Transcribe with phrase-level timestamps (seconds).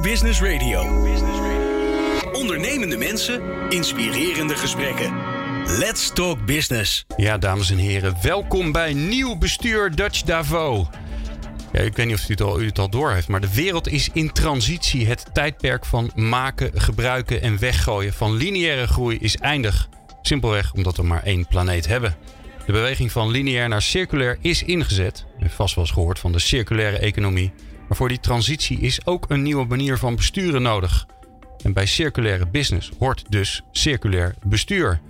[0.00, 0.80] Business Radio.
[2.32, 5.12] Ondernemende mensen, inspirerende gesprekken.
[5.64, 7.04] Let's talk business.
[7.16, 10.88] Ja, dames en heren, welkom bij Nieuw Bestuur Dutch Davo.
[11.72, 12.88] Ja, ik weet niet of u het, al, u het al
[13.28, 15.06] maar de wereld is in transitie.
[15.06, 19.88] Het tijdperk van maken, gebruiken en weggooien van lineaire groei is eindig.
[20.22, 22.16] Simpelweg omdat we maar één planeet hebben.
[22.66, 25.24] De beweging van lineair naar circulair is ingezet.
[25.38, 27.52] U heeft vast wel eens gehoord van de circulaire economie.
[27.88, 31.06] Maar voor die transitie is ook een nieuwe manier van besturen nodig.
[31.62, 35.00] En bij circulaire business hoort dus circulair bestuur.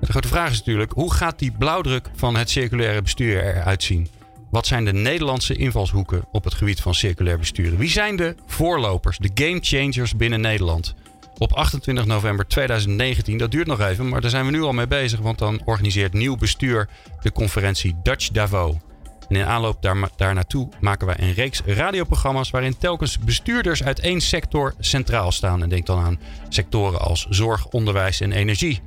[0.00, 4.08] De grote vraag is natuurlijk, hoe gaat die blauwdruk van het circulaire bestuur eruit zien?
[4.50, 7.78] Wat zijn de Nederlandse invalshoeken op het gebied van circulair besturen?
[7.78, 10.94] Wie zijn de voorlopers, de game changers binnen Nederland?
[11.38, 14.86] Op 28 november 2019, dat duurt nog even, maar daar zijn we nu al mee
[14.86, 16.88] bezig, want dan organiseert nieuw bestuur
[17.20, 18.80] de conferentie Dutch Davo.
[19.28, 24.00] En in aanloop daar, daar naartoe maken wij een reeks radioprogramma's waarin telkens bestuurders uit
[24.00, 25.62] één sector centraal staan.
[25.62, 28.80] En denk dan aan sectoren als zorg, onderwijs en energie.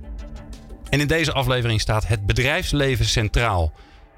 [0.89, 3.71] En in deze aflevering staat het bedrijfsleven centraal.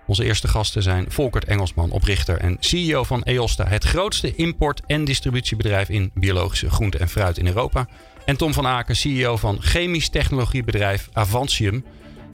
[0.08, 5.06] Onze eerste gasten zijn Volkert Engelsman, oprichter en CEO van EOSTA, het grootste import- en
[5.06, 7.88] distributiebedrijf in biologische groente en fruit in Europa.
[8.26, 11.86] En Tom van Aken, CEO van chemisch technologiebedrijf Avantium.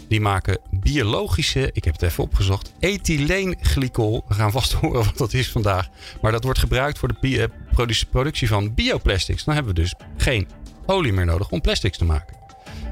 [0.08, 4.24] Die maken biologische, ik heb het even opgezocht, ethyleenglycol.
[4.28, 5.90] We gaan vast horen wat dat is vandaag.
[6.22, 9.44] Maar dat wordt gebruikt voor de eh, productie van bioplastics.
[9.44, 10.48] Dan hebben we dus geen
[10.86, 12.42] olie meer nodig om plastics te maken.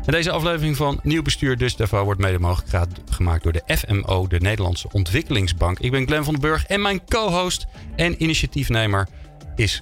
[0.06, 4.28] En deze aflevering van Nieuw Bestuur dus daarvoor wordt mede mogelijk gemaakt door de FMO,
[4.28, 5.80] de Nederlandse Ontwikkelingsbank.
[5.80, 7.66] Ik ben Glenn van den Burg en mijn co-host
[7.96, 9.08] en initiatiefnemer
[9.56, 9.81] is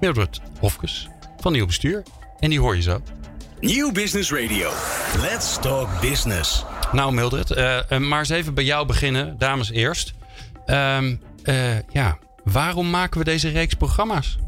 [0.00, 1.08] Mildred Hofkes
[1.40, 2.02] van Nieuw Bestuur.
[2.38, 3.00] En die hoor je zo.
[3.60, 4.70] Nieuw Business Radio.
[5.20, 6.64] Let's talk business.
[6.92, 10.14] Nou Mildred, uh, maar eens even bij jou beginnen, dames eerst.
[10.66, 14.38] Um, uh, ja, waarom maken we deze reeks programma's?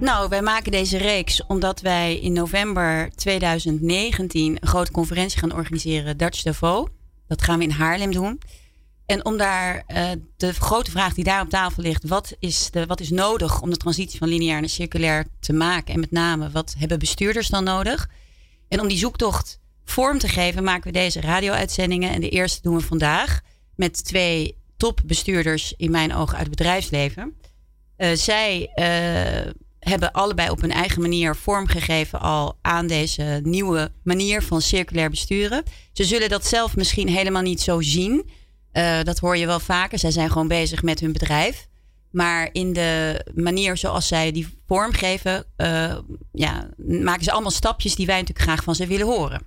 [0.00, 6.16] Nou, wij maken deze reeks omdat wij in november 2019 een grote conferentie gaan organiseren,
[6.16, 6.88] Dutch Davos.
[7.28, 8.40] Dat gaan we in Haarlem doen.
[9.08, 12.86] En om daar uh, de grote vraag die daar op tafel ligt, wat is, de,
[12.86, 15.94] wat is nodig om de transitie van lineair naar circulair te maken?
[15.94, 18.08] En met name, wat hebben bestuurders dan nodig?
[18.68, 22.10] En om die zoektocht vorm te geven, maken we deze radio-uitzendingen.
[22.10, 23.40] En de eerste doen we vandaag
[23.74, 27.34] met twee topbestuurders in mijn ogen uit het bedrijfsleven.
[27.96, 34.42] Uh, zij uh, hebben allebei op hun eigen manier vormgegeven al aan deze nieuwe manier
[34.42, 35.62] van circulair besturen.
[35.92, 38.30] Ze zullen dat zelf misschien helemaal niet zo zien.
[38.78, 39.98] Uh, dat hoor je wel vaker.
[39.98, 41.66] Zij zijn gewoon bezig met hun bedrijf.
[42.10, 45.96] Maar in de manier zoals zij die vormgeven, uh,
[46.32, 49.42] ja, maken ze allemaal stapjes die wij natuurlijk graag van ze willen horen.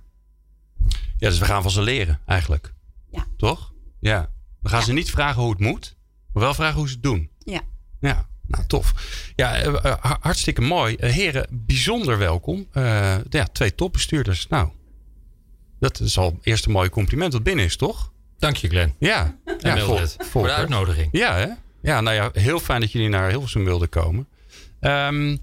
[1.16, 2.72] Ja, dus we gaan van ze leren eigenlijk.
[3.10, 3.26] Ja.
[3.36, 3.72] Toch?
[4.00, 4.30] Ja.
[4.62, 4.84] We gaan Ja.
[4.84, 5.96] ze niet vragen hoe het moet,
[6.32, 7.30] maar wel vragen hoe ze het doen.
[7.38, 7.60] Ja.
[8.00, 8.92] Ja, nou tof.
[9.36, 10.96] Ja, eh, eh, ha- hartstikke mooi.
[10.96, 12.66] Eh, heren, bijzonder welkom.
[12.72, 14.48] Eh, ja, twee topbestuurders.
[14.48, 14.68] Nou,
[15.80, 18.11] dat is al eerst een mooi compliment wat binnen is, toch?
[18.42, 18.94] Dank je, Glenn.
[18.98, 19.38] Ja.
[19.44, 21.08] En ja, Mildred, Vol- voor de uitnodiging.
[21.12, 21.46] Ja, hè?
[21.82, 24.28] Ja, nou ja, heel fijn dat jullie naar Hilversum wilden komen.
[24.80, 25.36] Ehm,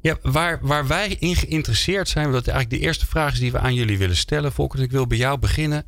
[0.00, 3.58] ja, waar, waar wij in geïnteresseerd zijn, dat eigenlijk de eerste vraag is die we
[3.58, 4.52] aan jullie willen stellen.
[4.52, 5.84] Volker, ik wil bij jou beginnen.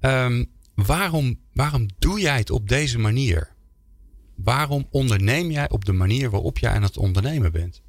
[0.00, 3.48] Ehm, waarom, waarom doe jij het op deze manier?
[4.36, 7.82] Waarom onderneem jij op de manier waarop jij aan het ondernemen bent?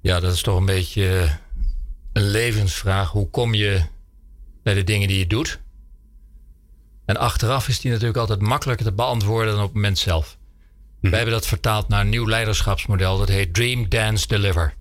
[0.00, 1.38] Ja, dat is toch een beetje
[2.12, 3.10] een levensvraag.
[3.10, 3.82] Hoe kom je
[4.62, 5.60] bij de dingen die je doet?
[7.08, 10.36] En achteraf is die natuurlijk altijd makkelijker te beantwoorden dan op het moment zelf.
[11.00, 13.18] Wij hebben dat vertaald naar een nieuw leiderschapsmodel.
[13.18, 14.74] Dat heet Dream, Dance, Deliver.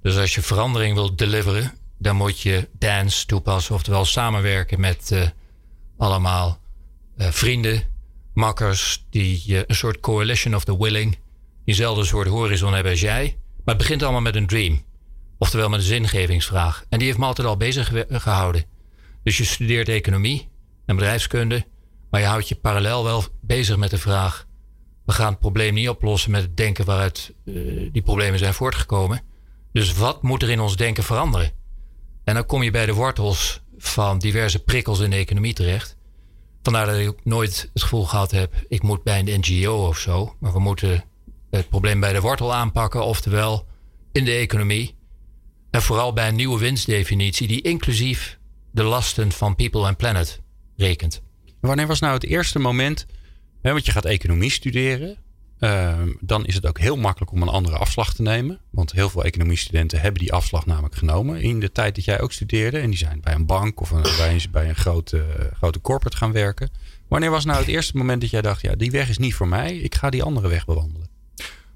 [0.00, 3.74] Dus als je verandering wilt deliveren, dan moet je dance toepassen.
[3.74, 5.28] Oftewel samenwerken met eh,
[5.98, 6.60] allemaal
[7.16, 7.82] eh, vrienden,
[8.34, 11.18] makkers, die eh, een soort coalition of the willing,
[11.64, 13.36] diezelfde soort horizon hebben als jij.
[13.64, 14.84] Maar het begint allemaal met een dream.
[15.38, 16.84] Oftewel met een zingevingsvraag.
[16.88, 18.64] En die heeft me altijd al bezig gehouden.
[19.22, 20.50] Dus je studeert economie
[20.86, 21.66] en bedrijfskunde.
[22.10, 24.46] Maar je houdt je parallel wel bezig met de vraag.
[25.04, 27.54] We gaan het probleem niet oplossen met het denken waaruit eh,
[27.92, 29.22] die problemen zijn voortgekomen.
[29.72, 31.50] Dus wat moet er in ons denken veranderen?
[32.24, 35.96] En dan kom je bij de wortels van diverse prikkels in de economie terecht.
[36.62, 39.98] Vandaar dat ik ook nooit het gevoel gehad heb, ik moet bij een NGO of
[39.98, 40.36] zo.
[40.40, 41.04] Maar we moeten
[41.50, 43.66] het probleem bij de wortel aanpakken, oftewel
[44.12, 44.94] in de economie.
[45.70, 48.38] En vooral bij een nieuwe winstdefinitie die inclusief
[48.70, 50.40] de lasten van people en planet
[50.82, 51.22] rekent.
[51.60, 53.06] Wanneer was nou het eerste moment,
[53.62, 55.16] hè, want je gaat economie studeren.
[55.58, 58.60] ehm, dan is het ook heel makkelijk om een andere afslag te nemen.
[58.70, 62.32] Want heel veel economiestudenten hebben die afslag namelijk genomen in de tijd dat jij ook
[62.32, 62.78] studeerde.
[62.78, 65.24] En die zijn bij een bank of een, bij een, bij een grote,
[65.56, 66.70] grote corporate gaan werken.
[67.08, 69.48] Wanneer was nou het eerste moment dat jij dacht, ja, die weg is niet voor
[69.48, 69.76] mij.
[69.76, 71.08] Ik ga die andere weg bewandelen.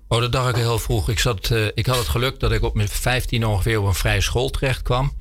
[0.08, 1.08] Oh, dat dacht ik heel vroeg.
[1.08, 3.94] Ik, zat, uh, ik had het geluk dat ik op mijn 15 ongeveer op een
[3.94, 5.12] vrije school terecht kwam.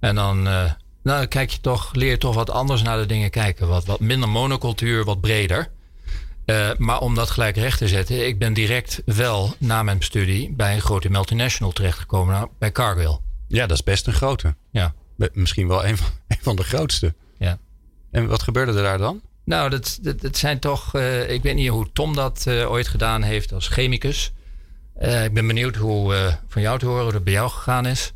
[0.00, 0.70] En dan, uh,
[1.02, 3.68] nou, kijk je toch, leer je toch wat anders naar de dingen kijken.
[3.68, 5.70] Wat, wat minder monocultuur, wat breder.
[6.46, 10.52] Uh, maar om dat gelijk recht te zetten, ik ben direct wel na mijn studie
[10.52, 13.18] bij een grote multinational terechtgekomen, nou, bij Cargill.
[13.48, 14.54] Ja, dat is best een grote.
[14.70, 14.94] Ja.
[15.32, 17.14] Misschien wel een van, een van de grootste.
[17.38, 17.58] Ja.
[18.10, 19.20] En wat gebeurde er daar dan?
[19.44, 20.94] Nou, dat, dat, dat zijn toch.
[20.94, 24.32] Uh, ik weet niet hoe Tom dat uh, ooit gedaan heeft als chemicus.
[25.00, 28.12] Ik ben benieuwd hoe van jou te horen hoe dat bij jou gegaan is.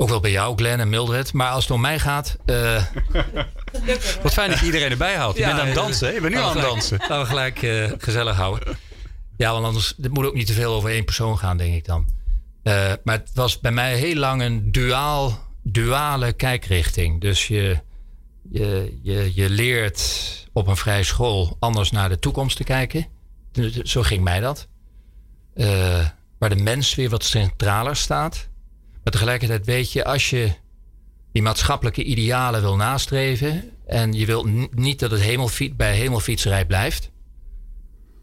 [0.00, 1.32] Ook wel bij jou, Glenn en Mildred.
[1.32, 2.36] Maar als het om mij gaat.
[4.22, 5.36] Wat fijn dat je iedereen erbij haalt.
[5.36, 6.14] Je ja, bent aan het dansen, hè?
[6.14, 6.98] Je bent nu aan het dansen.
[6.98, 7.58] Laten we gelijk
[7.98, 8.78] gezellig houden.
[9.36, 11.84] Ja, want anders het moet ook niet te veel over één persoon gaan, denk ik
[11.84, 12.06] dan.
[13.02, 17.20] maar het was bij mij heel lang een duaal, duale kijkrichting.
[17.20, 17.78] Dus je,
[18.50, 20.02] je, je, je leert
[20.52, 23.06] op een vrije school anders naar de toekomst te kijken.
[23.82, 24.68] Zo ging mij dat.
[26.38, 28.49] Waar de mens weer wat centraler staat.
[29.10, 30.52] Maar tegelijkertijd weet je, als je
[31.32, 33.70] die maatschappelijke idealen wil nastreven.
[33.86, 37.10] en je wilt niet dat het hemelfiets, bij hemelfietserij blijft.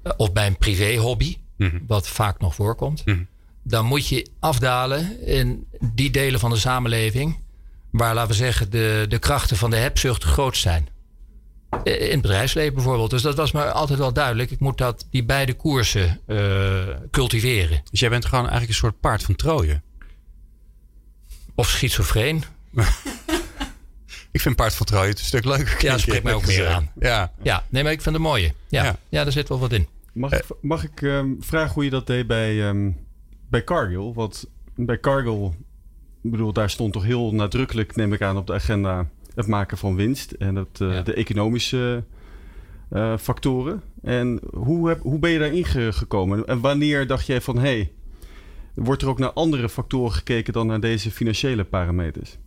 [0.04, 3.06] Eh, of bij een privéhobby, mm wat vaak nog voorkomt.
[3.06, 3.28] Mm
[3.64, 7.40] dan moet je afdalen in die delen van de samenleving.
[7.92, 10.88] waar, laten we zeggen, de, de krachten van de hebzucht groot zijn.
[11.84, 13.10] In het bedrijfsleven bijvoorbeeld.
[13.10, 14.52] Dus dat was me altijd wel duidelijk.
[14.52, 17.82] Ik moet dat, die beide koersen uh, cultiveren.
[17.92, 19.82] Dus jij bent gewoon eigenlijk een soort paard van Troje?
[21.58, 22.44] Of schizofreen.
[24.32, 25.86] ik vind paard van Troje een stuk leuker.
[25.86, 26.92] Ja, spreekt mij ook meer aan.
[27.00, 27.32] Ja.
[27.42, 28.54] ja, nee, maar ik vind het mooie.
[28.68, 28.98] Ja, ja.
[29.10, 29.88] ja daar zit wel wat in.
[30.14, 32.98] Mag ik, mag ik um, vragen hoe je dat deed bij, um,
[33.50, 34.14] bij Cargill?
[34.14, 34.46] Want
[34.76, 35.46] bij Cargill,
[36.24, 39.78] ik bedoel, daar stond toch heel nadrukkelijk, neem ik aan, op de agenda het maken
[39.78, 42.04] van winst en het, uh, de economische
[42.92, 43.82] uh, factoren.
[44.04, 46.46] En hoe, heb, hoe ben je daarin gekomen?
[46.46, 47.92] En wanneer dacht jij van hé, hey,
[48.84, 52.38] wordt er ook naar andere factoren gekeken dan naar deze financiële parameters?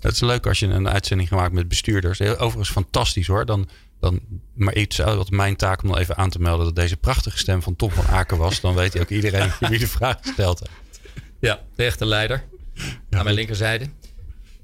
[0.00, 2.20] Het is leuk als je een uitzending gemaakt met bestuurders.
[2.20, 3.46] Overigens fantastisch hoor.
[3.46, 3.68] Dan,
[4.00, 4.20] dan,
[4.54, 7.62] maar iets wat mijn taak om nog even aan te melden dat deze prachtige stem
[7.62, 8.60] van Tom van Aken was.
[8.60, 11.00] Dan weet ook iedereen wie de vraag gesteld heeft.
[11.40, 12.44] Ja, de echte leider.
[12.74, 13.88] Ja, aan mijn linkerzijde.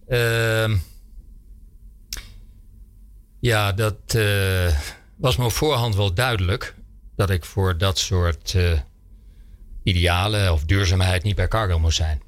[0.08, 0.76] Uh,
[3.40, 4.78] ja, dat uh,
[5.16, 6.74] was me op voorhand wel duidelijk.
[7.16, 8.72] Dat ik voor dat soort uh,
[9.86, 12.22] idealen of duurzaamheid niet bij Cargo moest zijn.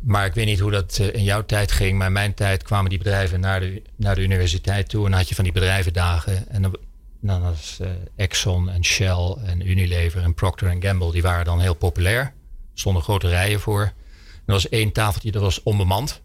[0.00, 1.98] Maar ik weet niet hoe dat uh, in jouw tijd ging.
[1.98, 5.04] Maar in mijn tijd kwamen die bedrijven naar de, naar de universiteit toe.
[5.04, 6.48] En dan had je van die bedrijvendagen.
[6.48, 6.76] En dan,
[7.20, 7.78] dan was
[8.16, 11.12] Exxon en Shell en Unilever en Procter Gamble.
[11.12, 12.20] Die waren dan heel populair.
[12.20, 12.32] Er
[12.74, 13.82] stonden grote rijen voor.
[13.82, 16.20] En er was één tafeltje, dat was onbemand.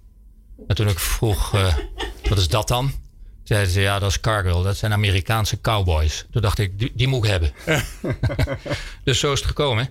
[0.67, 1.51] En toen ik vroeg,
[2.29, 2.91] wat is dat dan?
[3.43, 4.63] Zeiden ze, ja, dat is Cargill.
[4.63, 6.25] Dat zijn Amerikaanse cowboys.
[6.31, 7.51] Toen dacht ik, die, die moet ik hebben.
[9.03, 9.89] dus zo is het gekomen.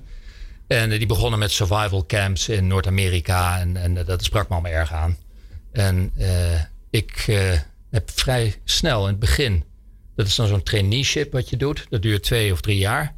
[0.70, 3.60] En die begonnen met survival camps in Noord-Amerika.
[3.60, 5.16] En, en dat sprak me allemaal erg aan.
[5.72, 7.24] En uh, ik
[7.90, 9.64] heb vrij snel in het begin...
[10.16, 11.86] Dat is dan zo'n traineeship wat je doet.
[11.88, 13.14] Dat duurt twee of drie jaar.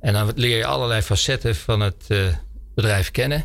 [0.00, 2.06] En dan leer je allerlei facetten van het
[2.74, 3.44] bedrijf kennen.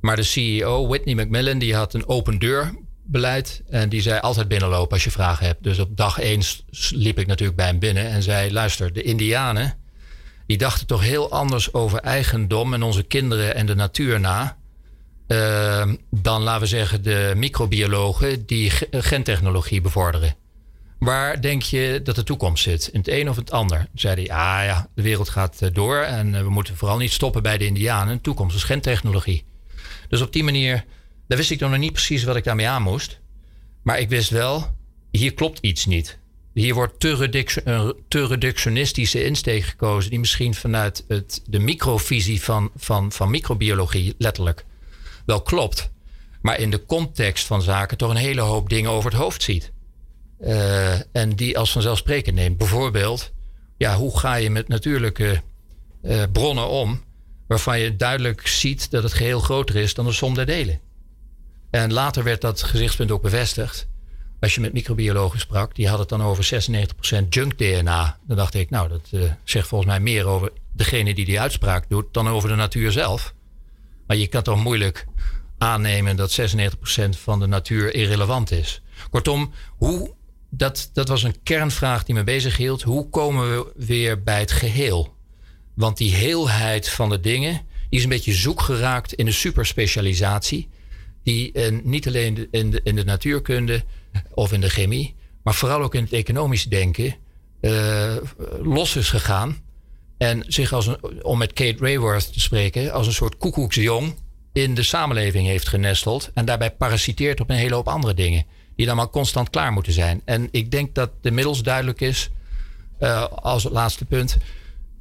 [0.00, 2.74] Maar de CEO, Whitney McMillan, die had een open deur
[3.04, 3.62] beleid.
[3.68, 5.62] En die zei altijd binnenlopen als je vragen hebt.
[5.62, 6.42] Dus op dag één
[6.90, 9.81] liep ik natuurlijk bij hem binnen en zei: Luister, de Indianen.
[10.52, 14.56] Die dachten toch heel anders over eigendom en onze kinderen en de natuur na.
[15.28, 20.34] Uh, dan laten we zeggen de microbiologen die gentechnologie bevorderen.
[20.98, 22.88] Waar denk je dat de toekomst zit?
[22.92, 23.86] In het een of het ander?
[23.94, 27.12] Zei hij, ah ja, de wereld gaat eh, door en eh, we moeten vooral niet
[27.12, 28.16] stoppen bij de Indianen.
[28.16, 29.44] De toekomst is gentechnologie.
[30.08, 30.84] Dus op die manier
[31.28, 33.20] daar wist ik nog niet precies wat ik daarmee aan moest.
[33.82, 34.76] Maar ik wist wel,
[35.10, 36.18] hier klopt iets niet.
[36.52, 42.70] Hier wordt te, een te reductionistische insteek gekozen, die misschien vanuit het, de microvisie van,
[42.76, 44.64] van, van microbiologie letterlijk
[45.24, 45.90] wel klopt.
[46.40, 49.72] Maar in de context van zaken toch een hele hoop dingen over het hoofd ziet.
[50.40, 52.56] Uh, en die als vanzelfsprekend neemt.
[52.56, 53.32] Bijvoorbeeld,
[53.76, 55.42] ja, hoe ga je met natuurlijke
[56.02, 57.02] uh, bronnen om,
[57.46, 60.80] waarvan je duidelijk ziet dat het geheel groter is dan de som der delen.
[61.70, 63.88] En later werd dat gezichtspunt ook bevestigd.
[64.42, 66.66] Als je met microbiologen sprak, die hadden het dan over
[67.24, 68.18] 96% junk DNA.
[68.26, 71.88] Dan dacht ik, nou, dat uh, zegt volgens mij meer over degene die die uitspraak
[71.88, 73.34] doet dan over de natuur zelf.
[74.06, 75.06] Maar je kan toch moeilijk
[75.58, 76.44] aannemen dat 96%
[77.10, 78.82] van de natuur irrelevant is.
[79.10, 80.14] Kortom, hoe,
[80.50, 82.82] dat, dat was een kernvraag die me bezig hield.
[82.82, 85.14] Hoe komen we weer bij het geheel?
[85.74, 90.68] Want die heelheid van de dingen is een beetje zoek geraakt in de superspecialisatie
[91.22, 93.84] die uh, niet alleen in de, in de natuurkunde
[94.34, 97.14] of in de chemie, maar vooral ook in het economisch denken
[97.62, 98.16] uh,
[98.62, 99.56] los is gegaan.
[100.18, 104.14] En zich als een, om met Kate Rayworth te spreken, als een soort koekoeksjong
[104.52, 106.30] in de samenleving heeft genesteld.
[106.34, 108.44] En daarbij parasiteert op een hele hoop andere dingen.
[108.76, 110.22] Die dan maar constant klaar moeten zijn.
[110.24, 112.30] En ik denk dat inmiddels duidelijk is,
[113.00, 114.36] uh, als laatste punt,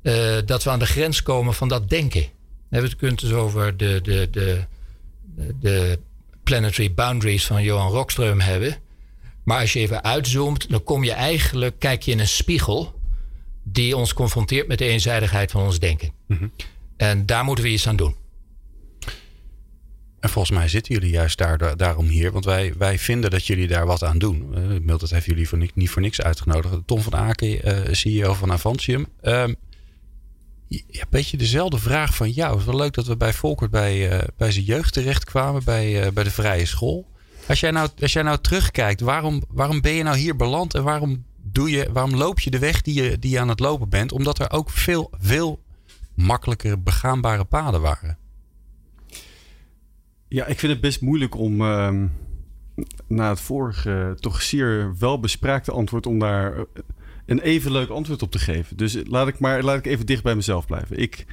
[0.01, 2.22] uh, dat we aan de grens komen van dat denken.
[2.70, 4.65] We hebben het dus over de, de, de,
[5.60, 6.00] de
[6.44, 8.77] planetary boundaries van Johan Rockström hebben.
[9.43, 13.00] Maar als je even uitzoomt, dan kom je eigenlijk, kijk je in een spiegel
[13.63, 16.12] die ons confronteert met de eenzijdigheid van ons denken.
[16.27, 16.51] Mm
[16.98, 18.15] En daar moeten we iets aan doen.
[20.21, 22.31] En volgens mij zitten jullie juist daar, daarom hier.
[22.31, 24.53] Want wij, wij vinden dat jullie daar wat aan doen.
[24.57, 26.75] Uh, Milt, heeft jullie voor, niet voor niks uitgenodigd.
[26.86, 29.07] Tom van Aken, uh, eh, CEO van Avantium.
[29.21, 29.55] Um,
[30.67, 32.51] ja, een beetje dezelfde vraag van jou.
[32.51, 35.63] Het is wel leuk dat we bij Volkert bij, uh, bij zijn jeugd terechtkwamen.
[35.63, 37.11] Bij, bij de vrije school.
[37.48, 39.01] Als jij nou, als jij nou terugkijkt.
[39.01, 40.74] Waarom, waarom ben je nou hier beland?
[40.74, 43.60] En waarom, doe je, waarom loop je de weg die je, die je aan het
[43.60, 44.12] lopen bent?
[44.12, 45.63] Omdat er ook veel, veel
[46.15, 48.17] makkelijkere begaanbare paden waren.
[50.27, 51.93] Ja, ik vind het best moeilijk om uh,
[53.07, 56.63] na het vorige toch zeer welbespraakte antwoord om daar eh,
[57.25, 58.77] een even leuk antwoord op te geven.
[58.77, 60.98] Dus laat ik maar laat ik even dicht bij mezelf blijven.
[60.98, 61.25] Ik,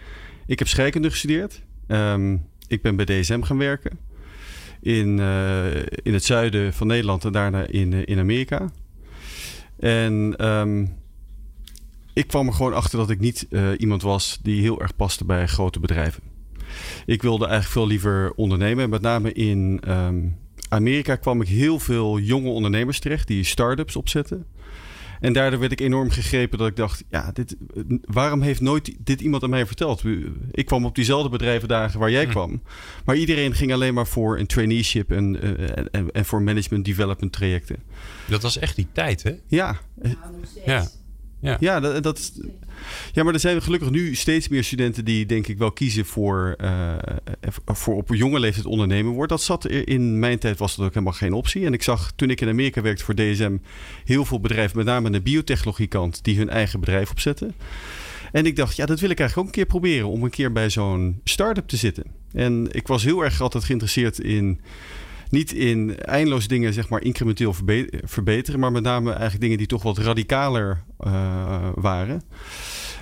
[0.46, 1.62] ik heb scheikunde gestudeerd.
[1.86, 3.98] Um, ik ben bij DSM gaan werken.
[4.80, 8.70] In, uh, in het zuiden van Nederland en daarna in, uh, in Amerika.
[9.78, 10.96] En um,
[12.12, 15.24] ik kwam er gewoon achter dat ik niet uh, iemand was die heel erg paste
[15.24, 16.22] bij grote bedrijven.
[17.06, 18.90] Ik wilde eigenlijk veel liever ondernemen.
[18.90, 20.36] Met name in um,
[20.68, 24.46] Amerika kwam ik heel veel jonge ondernemers terecht die start-ups opzetten.
[25.20, 27.56] En daardoor werd ik enorm gegrepen dat ik dacht: ja, dit,
[28.04, 30.02] waarom heeft nooit dit iemand aan mij verteld?
[30.50, 32.30] Ik kwam op diezelfde bedrijvendagen waar jij hm.
[32.30, 32.62] kwam.
[33.04, 37.32] Maar iedereen ging alleen maar voor een traineeship en, uh, en, en, voor management development
[37.32, 37.76] trajecten.
[38.26, 39.32] Dat was echt die tijd, hè?
[39.46, 39.78] Ja.
[40.64, 40.88] Ja.
[41.40, 42.32] Ja, ja dat, dat
[43.12, 46.56] ja, maar er zijn gelukkig nu steeds meer studenten die denk ik wel kiezen voor,
[46.60, 46.94] uh,
[47.66, 49.30] voor op jonge leeftijd ondernemen wordt.
[49.30, 51.66] Dat zat in mijn tijd was dat ook helemaal geen optie.
[51.66, 53.56] En ik zag toen ik in Amerika werkte voor DSM
[54.04, 57.54] heel veel bedrijven, met name aan de biotechnologie kant, die hun eigen bedrijf opzetten.
[58.32, 60.52] En ik dacht, ja, dat wil ik eigenlijk ook een keer proberen om een keer
[60.52, 62.04] bij zo'n start-up te zitten.
[62.32, 64.60] En ik was heel erg altijd geïnteresseerd in
[65.30, 67.54] niet in eindeloos dingen zeg maar incrementeel
[68.04, 72.22] verbeteren, maar met name eigenlijk dingen die toch wat radicaler uh, waren.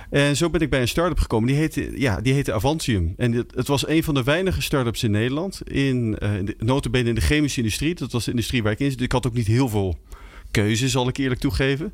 [0.09, 1.47] En zo ben ik bij een start-up gekomen.
[1.47, 3.13] Die heette, ja, die heette Avantium.
[3.17, 5.61] En het, het was een van de weinige start-ups in Nederland.
[5.71, 7.95] In, uh, in de, chemische industrie.
[7.95, 9.01] Dat was de industrie waar ik in zit.
[9.01, 9.97] Ik had ook niet heel veel
[10.51, 11.93] keuze, zal ik eerlijk toegeven.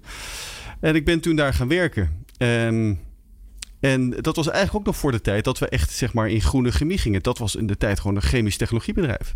[0.79, 2.25] En ik ben toen daar gaan werken.
[2.37, 2.99] En,
[3.79, 6.41] en dat was eigenlijk ook nog voor de tijd dat we echt zeg maar, in
[6.41, 7.23] groene chemie gingen.
[7.23, 9.35] Dat was in de tijd gewoon een chemisch technologiebedrijf.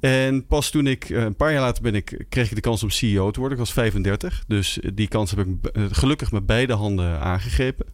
[0.00, 2.82] En pas toen ik, eh, een paar jaar later ben ik, kreeg ik de kans
[2.82, 3.58] om CEO te worden.
[3.58, 4.44] Ik was 35.
[4.46, 7.86] Dus die kans heb ik eh, gelukkig met beide handen aangegrepen.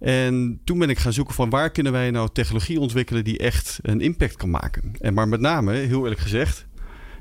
[0.00, 3.78] En toen ben ik gaan zoeken van waar kunnen wij nou technologie ontwikkelen die echt
[3.82, 4.92] een impact kan maken.
[5.00, 6.66] En maar met name, heel eerlijk gezegd,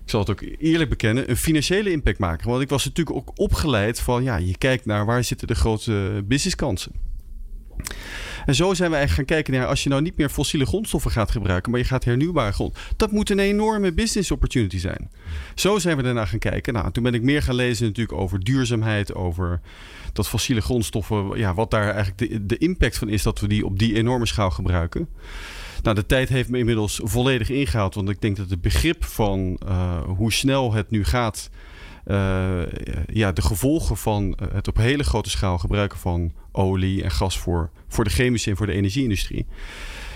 [0.04, 2.50] ik zal het ook eerlijk bekennen, een financiële impact maken.
[2.50, 6.24] Want ik was natuurlijk ook opgeleid van, ja, je kijkt naar waar zitten de grote
[6.26, 6.92] businesskansen.
[8.46, 11.12] En zo zijn we eigenlijk gaan kijken naar als je nou niet meer fossiele grondstoffen
[11.12, 12.78] gaat gebruiken, maar je gaat hernieuwbare grond.
[12.96, 15.12] Dat moet een enorme business opportunity zijn.
[15.56, 16.74] Zo zijn we daarna gaan kijken.
[16.74, 19.62] Nou, toen ben ik meer gaan lezen natuurlijk over duurzaamheid, over
[20.14, 23.66] dat fossiele grondstoffen, ja, wat daar eigenlijk de, de impact van is dat we die
[23.66, 25.08] op die enorme schaal gebruiken.
[25.82, 27.96] Nou, de tijd heeft me inmiddels volledig ingehaald.
[27.96, 31.50] Want ik denk dat het begrip van uh, hoe snel het nu gaat.
[32.08, 32.62] Uh,
[33.08, 37.70] ja, de gevolgen van het op hele grote schaal gebruiken van olie en gas voor,
[37.88, 39.46] voor de chemische en voor de energieindustrie.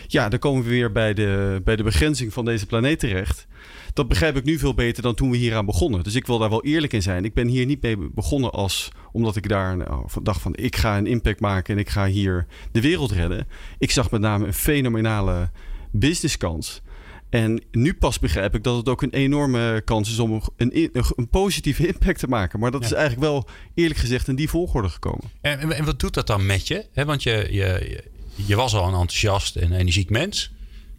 [0.07, 3.47] Ja, dan komen we weer bij de, bij de begrenzing van deze planeet terecht.
[3.93, 6.03] Dat begrijp ik nu veel beter dan toen we hieraan begonnen.
[6.03, 7.25] Dus ik wil daar wel eerlijk in zijn.
[7.25, 10.97] Ik ben hier niet mee begonnen als omdat ik daar nou, dacht van ik ga
[10.97, 13.47] een impact maken en ik ga hier de wereld redden.
[13.77, 15.49] Ik zag met name een fenomenale
[15.91, 16.81] businesskans.
[17.29, 21.29] En nu pas begrijp ik dat het ook een enorme kans is om een, een
[21.29, 22.59] positieve impact te maken.
[22.59, 25.31] Maar dat is eigenlijk wel eerlijk gezegd in die volgorde gekomen.
[25.41, 26.85] En, en wat doet dat dan met je?
[26.93, 28.03] want je, je,
[28.35, 30.51] je was al een enthousiast en energiek mens.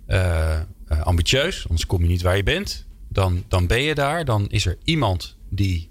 [0.08, 2.86] Uh, ambitieus, anders kom je niet waar je bent.
[3.08, 4.24] Dan, dan ben je daar.
[4.24, 5.90] Dan is er iemand die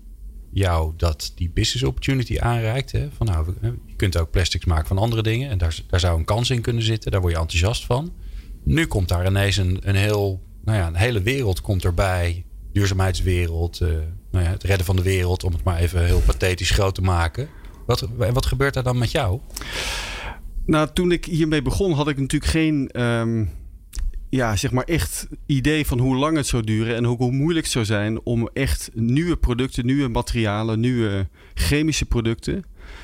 [0.52, 2.92] jou dat, die business opportunity aanreikt.
[2.92, 3.08] Hè?
[3.18, 3.56] Van, nou,
[3.86, 5.50] je kunt ook plastics maken van andere dingen.
[5.50, 7.12] En daar, daar zou een kans in kunnen zitten.
[7.12, 8.14] Daar word je enthousiast van.
[8.64, 12.46] Nu komt daar ineens een, een, heel, nou ja, een hele wereld komt erbij.
[12.74, 13.90] Duurzaamheidswereld, uh,
[14.32, 17.02] nou ja, het redden van de wereld, om het maar even heel pathetisch groot te
[17.02, 17.50] maken.
[17.86, 19.40] Wat, wat gebeurt er dan met jou?
[20.66, 23.50] Nou, toen ik hiermee begon, had ik natuurlijk geen, um,
[24.30, 27.74] ja, zeg maar echt idee van hoe lang het zou duren en hoe moeilijk het
[27.74, 32.64] zou zijn om echt nieuwe producten, nieuwe materialen, nieuwe chemische producten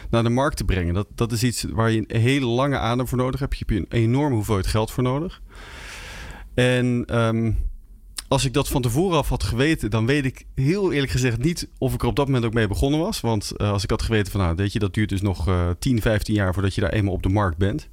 [0.09, 0.93] naar de markt te brengen.
[0.93, 3.57] Dat, dat is iets waar je een hele lange adem voor nodig hebt.
[3.57, 5.41] Je hebt een enorme hoeveelheid geld voor nodig.
[6.53, 7.51] En ehm,
[8.27, 11.69] als ik dat van tevoren af had geweten, dan weet ik heel eerlijk gezegd niet
[11.77, 13.21] of ik er op dat moment ook mee begonnen was.
[13.21, 15.69] Want uh, als ik had geweten van, nou, weet je, dat duurt dus nog uh,
[15.79, 17.87] 10, 15 jaar voordat je daar eenmaal op de markt bent.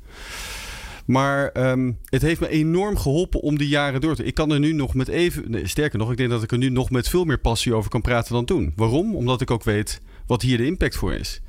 [1.07, 4.25] Maar um, het heeft me enorm geholpen om die jaren door te.
[4.25, 5.69] Ik kan er nu nog met even.
[5.69, 8.01] Sterker nog, ik denk dat ik er nu nog met veel meer passie over kan
[8.01, 8.73] praten dan toen.
[8.77, 9.17] Waarom?
[9.17, 11.41] Omdat ik ook weet wat hier de impact voor is.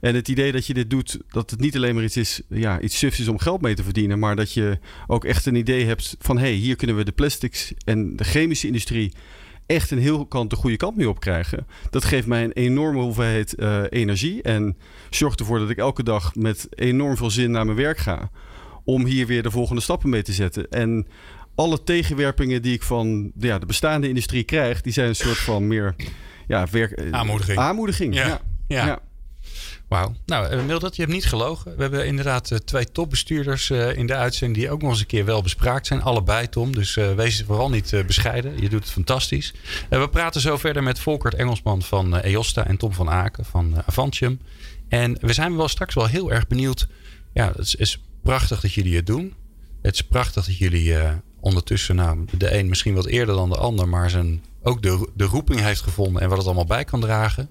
[0.00, 2.80] En het idee dat je dit doet, dat het niet alleen maar iets is, ja,
[2.80, 5.84] iets sufs is om geld mee te verdienen, maar dat je ook echt een idee
[5.84, 9.12] hebt van hé, hey, hier kunnen we de plastics en de chemische industrie
[9.66, 11.66] echt een heel kant de goede kant mee op krijgen.
[11.90, 14.76] Dat geeft mij een enorme hoeveelheid uh, energie en
[15.10, 18.30] zorgt ervoor dat ik elke dag met enorm veel zin naar mijn werk ga
[18.84, 20.68] om hier weer de volgende stappen mee te zetten.
[20.70, 21.06] En
[21.54, 25.66] alle tegenwerpingen die ik van ja, de bestaande industrie krijg, die zijn een soort van
[25.66, 25.94] meer
[26.46, 27.58] ja, werk, eh, aanmoediging.
[27.58, 28.14] aanmoediging.
[28.14, 28.26] Ja.
[28.26, 28.40] ja.
[28.66, 28.86] ja.
[28.86, 29.00] ja.
[29.88, 30.14] Wauw.
[30.26, 31.76] Nou, uh, Mildred, je hebt niet gelogen.
[31.76, 35.06] We hebben inderdaad uh, twee topbestuurders uh, in de uitzending die ook nog eens een
[35.06, 36.02] keer wel bespraakt zijn.
[36.02, 36.74] Allebei, Tom.
[36.74, 38.60] Dus wees vooral niet bescheiden.
[38.60, 39.54] Je doet het fantastisch.
[39.88, 44.40] we praten zo verder met Volkert Engelsman van EOSTA en Tom van Aken van Avantium.
[44.88, 46.88] En we zijn wel straks wel heel erg benieuwd.
[47.32, 49.34] Ja, het is prachtig dat jullie het doen.
[49.82, 50.94] Het is prachtig dat jullie
[51.40, 54.12] ondertussen, nou, de een misschien wat eerder dan de ander, maar
[54.62, 57.48] ook de, de roeping heeft gevonden en wat het allemaal bij kan dragen.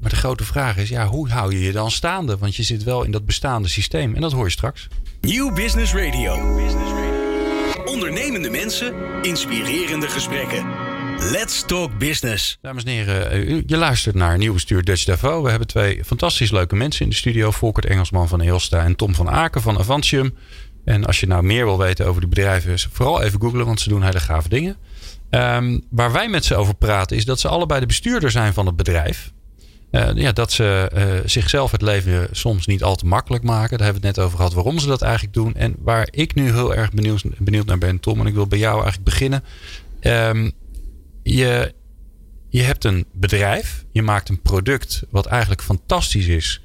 [0.00, 2.38] Maar de grote vraag is, ja, hoe hou je je dan staande?
[2.38, 4.14] Want je zit wel in dat bestaande systeem.
[4.14, 4.88] En dat hoor je straks.
[5.20, 6.58] Nieuw Business Radio.
[7.84, 10.66] Ondernemende mensen, inspirerende gesprekken.
[11.18, 12.58] Let's talk business.
[12.60, 15.42] Dames en heren, eh, je luistert naar Nieuw Bestuur Dutch Davos.
[15.42, 17.50] We hebben twee fantastisch leuke mensen in de studio.
[17.50, 20.34] Volkert Engelsman van Eelsta en Tom van Aken van Avantium.
[20.84, 23.88] En als je nou meer wil weten over die bedrijven, vooral even googlen, want ze
[23.88, 24.76] doen hele gave dingen.
[25.30, 28.66] Um, waar wij met ze over praten is dat ze allebei de bestuurder zijn van
[28.66, 29.32] het bedrijf.
[29.90, 33.78] Uh, ja, dat ze uh, zichzelf het leven soms niet al te makkelijk maken.
[33.78, 35.54] Daar hebben we het net over gehad waarom ze dat eigenlijk doen.
[35.54, 36.90] En waar ik nu heel erg
[37.38, 39.44] benieuwd, naar ben, Tom, en ik wil bij jou eigenlijk beginnen.
[40.00, 40.52] Um,
[41.22, 41.74] je,
[42.48, 46.62] je hebt een bedrijf, je maakt een product wat eigenlijk fantastisch is.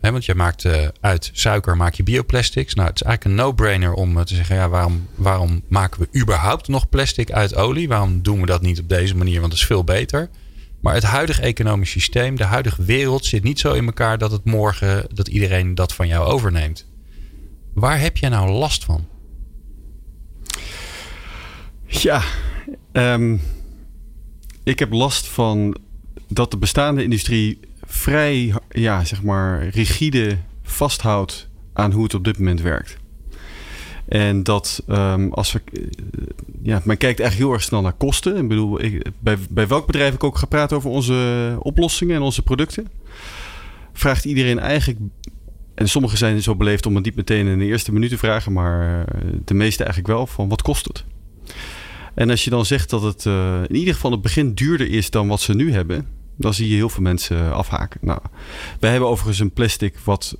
[0.00, 2.74] Hè, want je maakt uh, uit suiker maak je bioplastics.
[2.74, 6.68] Nou, het is eigenlijk een no-brainer om te zeggen: ja, waarom, waarom maken we überhaupt
[6.68, 7.88] nog plastic uit olie?
[7.88, 9.40] Waarom doen we dat niet op deze manier?
[9.40, 10.28] Want het is veel beter.
[10.86, 14.44] Maar het huidige economisch systeem, de huidige wereld zit niet zo in elkaar dat het
[14.44, 16.86] morgen dat iedereen dat van jou overneemt.
[17.74, 19.06] Waar heb jij nou last van?
[21.86, 22.22] Ja,
[22.92, 23.40] um,
[24.64, 25.76] ik heb last van
[26.28, 32.38] dat de bestaande industrie vrij, ja, zeg maar, rigide vasthoudt aan hoe het op dit
[32.38, 32.96] moment werkt.
[34.08, 35.60] En dat um, als we.
[35.72, 35.82] Eh,
[36.62, 38.36] ja, men kijkt eigenlijk heel erg snel naar kosten.
[38.36, 42.22] Ik bedoel, ik, bij, bij welk bedrijf ik ook ga praten over onze oplossingen en
[42.22, 42.86] onze producten,
[43.92, 45.00] vraagt iedereen eigenlijk.
[45.74, 48.52] En sommigen zijn zo beleefd om het niet meteen in de eerste minuut te vragen,
[48.52, 51.04] maar eh, de meeste eigenlijk wel van wat kost het?
[52.14, 55.10] En als je dan zegt dat het uh, in ieder geval het begin duurder is
[55.10, 58.00] dan wat ze nu hebben, dan zie je heel veel mensen afhaken.
[58.02, 58.20] Nou,
[58.80, 60.38] wij hebben overigens een plastic wat,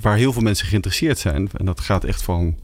[0.00, 1.50] waar heel veel mensen geïnteresseerd zijn.
[1.56, 2.56] En dat gaat echt van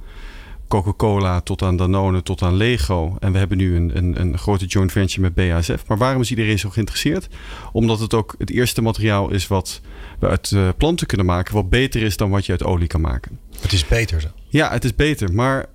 [0.75, 3.17] Coca-Cola tot aan Danone tot aan Lego.
[3.21, 5.87] En we hebben nu een, een, een grote joint venture met BASF.
[5.87, 7.29] Maar waarom is iedereen zo geïnteresseerd?
[7.73, 9.81] Omdat het ook het eerste materiaal is wat
[10.19, 11.55] we uit uh, planten kunnen maken.
[11.55, 13.39] Wat beter is dan wat je uit olie kan maken.
[13.61, 14.29] Het is beter zo.
[14.49, 15.35] Ja, het is beter.
[15.35, 15.67] Maar,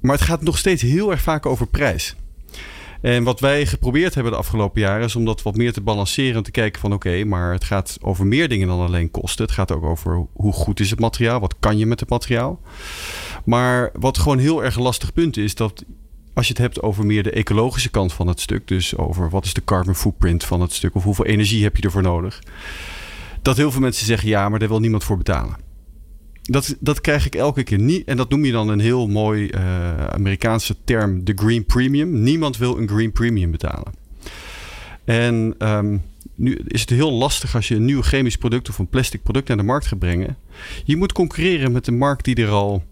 [0.00, 2.16] maar het gaat nog steeds heel erg vaak over prijs.
[3.04, 6.36] En wat wij geprobeerd hebben de afgelopen jaren is om dat wat meer te balanceren.
[6.36, 9.44] En te kijken van oké, maar het gaat over meer dingen dan alleen kosten.
[9.44, 11.40] Het gaat ook over hoe goed is het materiaal?
[11.40, 12.60] Wat kan je met het materiaal?
[13.44, 15.84] Maar wat gewoon heel erg lastig punt is dat
[16.34, 19.44] als je het hebt over meer de ecologische kant van het stuk, dus over wat
[19.44, 22.42] is de carbon footprint van het stuk of hoeveel energie heb je ervoor nodig,
[23.42, 25.63] dat heel veel mensen zeggen ja, maar daar wil niemand voor betalen.
[26.46, 28.06] Dat, dat krijg ik elke keer niet.
[28.06, 32.22] En dat noem je dan een heel mooi uh, Amerikaanse term, de green premium.
[32.22, 33.92] Niemand wil een green premium betalen.
[35.04, 36.02] En um,
[36.34, 39.48] nu is het heel lastig als je een nieuw chemisch product of een plastic product
[39.48, 40.36] naar de markt gaat brengen.
[40.84, 42.84] Je moet concurreren met een markt die er al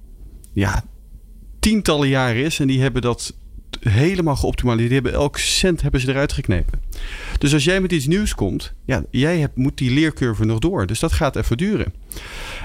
[0.52, 0.84] ja,
[1.58, 2.60] tientallen jaren is.
[2.60, 3.34] En die hebben dat
[3.80, 4.90] helemaal geoptimaliseerd.
[4.90, 6.80] Die hebben elk cent hebben ze eruit geknepen.
[7.38, 10.86] Dus als jij met iets nieuws komt, ja, jij hebt, moet die leercurve nog door.
[10.86, 11.92] Dus dat gaat even duren.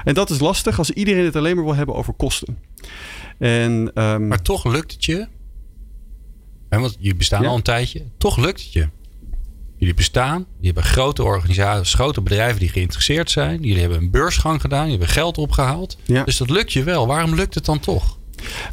[0.04, 2.58] En dat is lastig als iedereen het alleen maar wil hebben over kosten.
[3.40, 5.28] En, um, maar toch lukt het je.
[6.70, 8.04] En want jullie bestaan al een tijdje.
[8.18, 8.88] Toch lukt het je.
[9.78, 10.46] Jullie bestaan.
[10.56, 13.62] Jullie hebben grote organisaties, grote bedrijven die geïnteresseerd zijn.
[13.62, 14.84] Jullie hebben een beursgang gedaan.
[14.84, 15.98] Jullie hebben geld opgehaald.
[16.06, 16.24] Ja.
[16.24, 17.08] Dus dat lukt je wel.
[17.08, 18.17] Waarom lukt het dan toch?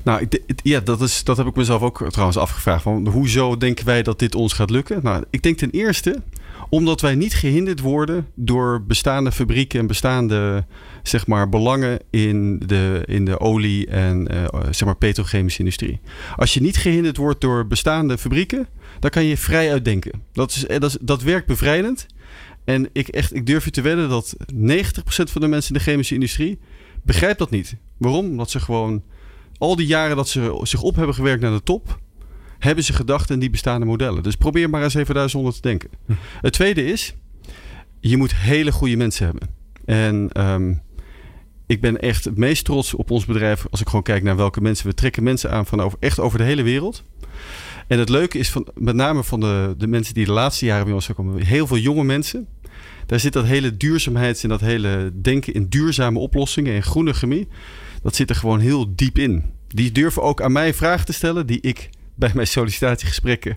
[0.02, 0.28] Nou,
[0.62, 2.82] ja, dat, is, dat heb ik mezelf ook trouwens afgevraagd.
[2.82, 5.00] Van, hoezo denken wij dat dit ons gaat lukken?
[5.02, 6.22] Nou, ik denk ten eerste
[6.68, 10.66] omdat wij niet gehinderd worden door bestaande fabrieken en bestaande
[11.02, 16.00] zeg maar, belangen in de, in de olie- en uh, zeg maar, petrochemische industrie.
[16.36, 18.66] Als je niet gehinderd wordt door bestaande fabrieken,
[19.00, 20.22] dan kan je vrij uitdenken.
[20.32, 22.06] Dat, is, dat, is, dat werkt bevrijdend.
[22.64, 24.56] En ik, echt, ik durf je te wedden dat 90%
[25.06, 26.58] van de mensen in de chemische industrie
[27.02, 27.76] begrijpt dat niet.
[27.96, 28.26] Waarom?
[28.26, 29.02] Omdat ze gewoon
[29.58, 31.98] al die jaren dat ze zich op hebben gewerkt naar de top,
[32.58, 34.22] hebben ze gedacht in die bestaande modellen.
[34.22, 35.90] Dus probeer maar eens even daar zonder te denken.
[36.06, 36.12] Hm.
[36.40, 37.14] Het tweede is,
[38.00, 39.48] je moet hele goede mensen hebben.
[39.84, 40.82] En um,
[41.66, 44.60] ik ben echt het meest trots op ons bedrijf als ik gewoon kijk naar welke
[44.60, 44.86] mensen.
[44.86, 47.02] We trekken mensen aan van over, echt over de hele wereld.
[47.86, 50.84] En het leuke is van, met name van de, de mensen die de laatste jaren
[50.84, 52.48] bij ons komen, heel veel jonge mensen.
[53.06, 57.48] Daar zit dat hele duurzaamheids en dat hele denken in duurzame oplossingen en groene chemie.
[58.04, 59.44] Dat zit er gewoon heel diep in.
[59.68, 63.56] Die durven ook aan mij vragen te stellen die ik bij mijn sollicitatiegesprekken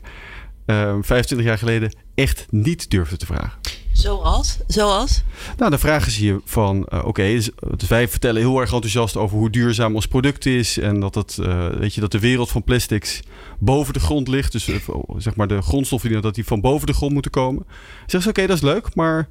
[0.66, 3.60] uh, ehm, 25 jaar geleden echt niet durfde te vragen.
[3.92, 4.60] Zoals?
[4.68, 5.24] Zoals?
[5.58, 8.74] Nou, dan vragen ze je van, uh, oké, okay, dus, dus wij vertellen heel erg
[8.74, 12.20] enthousiast over hoe duurzaam ons product is en dat, het, uh, weet je, dat de
[12.20, 13.20] wereld van plastics
[13.60, 14.52] boven de grond ligt.
[14.52, 14.70] Dus
[15.18, 17.66] zeg maar de grondstoffen dat die van boven de grond moeten komen.
[18.00, 19.28] Zeggen ze, oké, dat is leuk, maar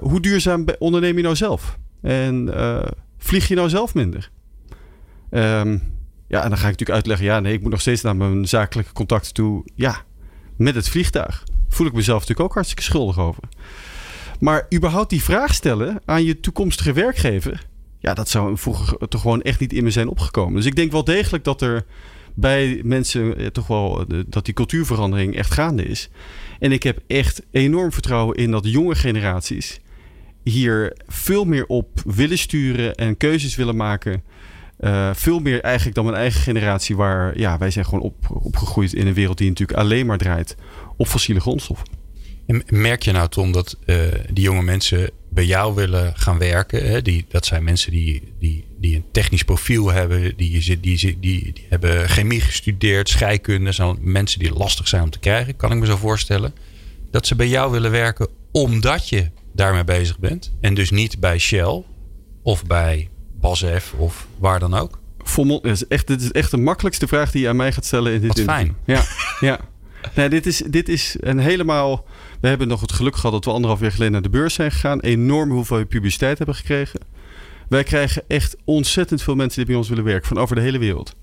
[0.00, 1.78] hoe duurzaam onderneem je nou zelf?
[2.02, 2.48] En
[3.18, 4.30] vlieg je nou zelf minder?
[5.30, 5.96] Um,
[6.28, 8.48] ja, en dan ga ik natuurlijk uitleggen, ja, nee, ik moet nog steeds naar mijn
[8.48, 9.64] zakelijke contacten toe.
[9.74, 10.04] Ja,
[10.56, 11.44] met het vliegtuig.
[11.68, 13.42] Voel ik mezelf natuurlijk ook hartstikke schuldig over.
[14.40, 17.66] Maar überhaupt die vraag stellen aan je toekomstige werkgever.
[17.98, 20.54] Ja, dat zou vroeger toch gewoon echt niet in me zijn opgekomen.
[20.54, 21.84] Dus ik denk wel degelijk dat er
[22.34, 26.08] bij mensen eh, toch wel eh, dat die cultuurverandering echt gaande is.
[26.58, 29.80] En ik heb echt enorm vertrouwen in dat jonge generaties
[30.48, 34.22] hier veel meer op willen sturen en keuzes willen maken.
[34.80, 38.92] Uh, veel meer eigenlijk dan mijn eigen generatie, waar ja, wij zijn gewoon op, opgegroeid
[38.92, 40.56] in een wereld die natuurlijk alleen maar draait
[40.96, 41.86] op fossiele grondstoffen.
[42.46, 43.96] En merk je nou, Tom, dat uh,
[44.32, 46.88] die jonge mensen bij jou willen gaan werken?
[46.88, 47.02] Hè?
[47.02, 51.18] Die, dat zijn mensen die, die, die een technisch profiel hebben, die, die, die, die,
[51.20, 55.78] die hebben chemie gestudeerd, scheikunde, zijn mensen die lastig zijn om te krijgen, kan ik
[55.78, 56.54] me zo voorstellen.
[57.10, 60.52] Dat ze bij jou willen werken omdat je daarmee bezig bent.
[60.60, 61.82] En dus niet bij Shell
[62.42, 63.08] of bij
[63.40, 65.00] BASF of waar dan ook?
[65.18, 68.12] Voor is echt, dit is echt de makkelijkste vraag die je aan mij gaat stellen
[68.12, 68.76] in dit Wat fijn.
[68.84, 69.04] Ja,
[69.40, 69.60] ja.
[70.14, 72.04] Nee, dit is, dit is een helemaal...
[72.40, 74.70] We hebben nog het geluk gehad dat we anderhalf jaar geleden naar de beurs zijn
[74.70, 75.00] gegaan.
[75.00, 77.00] Enorm hoeveel publiciteit hebben gekregen.
[77.68, 80.28] Wij krijgen echt ontzettend veel mensen die bij ons willen werken.
[80.28, 81.16] Van over de hele wereld.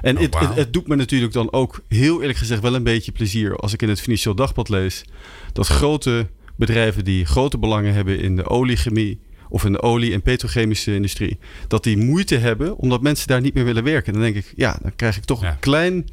[0.00, 3.12] En oh, het, het, doet me natuurlijk dan ook heel eerlijk gezegd wel een beetje
[3.12, 5.04] plezier als ik in het Financieel Dagblad lees
[5.52, 6.26] dat grote
[6.58, 11.38] bedrijven die grote belangen hebben in de oliechemie, of in de olie- en petrochemische industrie,
[11.68, 14.12] dat die moeite hebben omdat mensen daar niet meer willen werken.
[14.12, 16.08] Dan denk ik, ja, dan krijg ik toch een klein,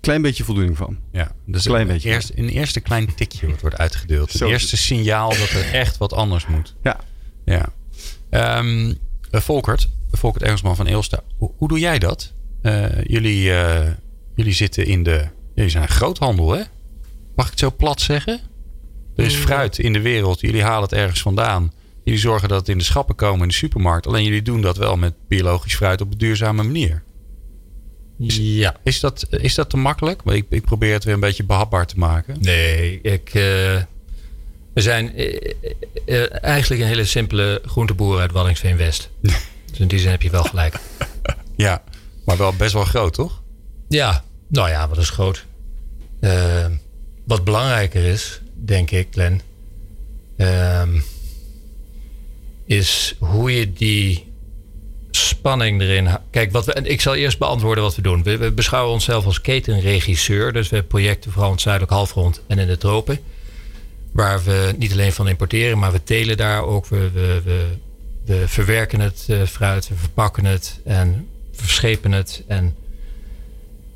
[0.00, 0.98] klein beetje voldoening van.
[1.12, 4.32] Ja, dus klein een, beetje eerst, een eerste klein tikje wat wordt uitgedeeld.
[4.32, 6.74] Het eerste signaal dat er echt wat anders moet.
[6.82, 7.00] Ja.
[7.44, 7.68] ja.
[8.58, 8.96] Um,
[9.30, 12.34] Volkert, Volkert Engelsman van Eelsta, hoe, hoe doe jij dat?
[12.62, 13.86] Uh, jullie, uh,
[14.34, 15.28] jullie zitten in de.
[15.54, 16.62] Jullie zijn groothandel, hè?
[17.34, 18.40] Mag ik het zo plat zeggen?
[19.18, 19.42] Er is mm.
[19.42, 20.40] fruit in de wereld.
[20.40, 21.72] Jullie halen het ergens vandaan.
[22.04, 24.06] Jullie zorgen dat het in de schappen komen in de supermarkt.
[24.06, 27.02] Alleen jullie doen dat wel met biologisch fruit op een duurzame manier.
[28.18, 28.76] Is, ja.
[28.82, 30.24] Is dat, is dat te makkelijk?
[30.24, 32.36] Maar ik, ik probeer het weer een beetje behapbaar te maken.
[32.40, 33.42] Nee, ik, uh,
[34.74, 35.40] we zijn uh,
[36.06, 39.10] uh, eigenlijk een hele simpele groenteboer uit Wallingsveen West.
[39.70, 40.74] dus in die zin heb je wel gelijk.
[41.56, 41.82] ja,
[42.24, 43.42] maar wel best wel groot, toch?
[43.88, 45.46] Ja, nou ja, wat is groot.
[47.24, 49.40] wat belangrijker is, denk ik, Glenn.
[50.36, 50.98] Ehm
[52.68, 54.24] is hoe je die
[55.10, 56.08] spanning erin.
[56.30, 58.22] Kijk, wat we, ik zal eerst beantwoorden wat we doen.
[58.22, 60.52] We, beschouwen onszelf als ketenregisseur.
[60.52, 63.18] Dus we hebben projecten vooral in het zuidelijk halfrond en in de tropen.
[64.12, 66.86] Waar we niet alleen van importeren, maar we telen daar ook.
[66.86, 67.66] We, we, we,
[68.24, 72.76] we verwerken het uh, fruit, we verpakken het en verschepen het en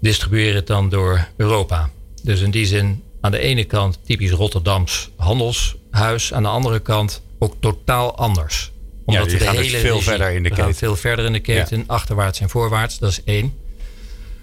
[0.01, 1.90] distribueren het dan door Europa.
[2.22, 6.33] Dus in die zin aan de ene kant typisch Rotterdams handelshuis.
[6.33, 8.71] Aan de andere kant ook totaal anders.
[9.05, 10.75] Omdat ja, we de dus hele dus veel verder in de keten.
[10.75, 12.99] Veel verder in de keten, achterwaarts en voorwaarts.
[12.99, 13.55] Dat is één.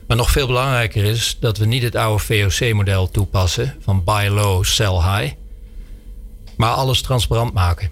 [0.08, 4.64] Maar nog veel belangrijker is dat we niet het oude VOC-model toepassen van buy low,
[4.64, 5.34] sell high.
[6.58, 7.90] Maar alles transparant maken.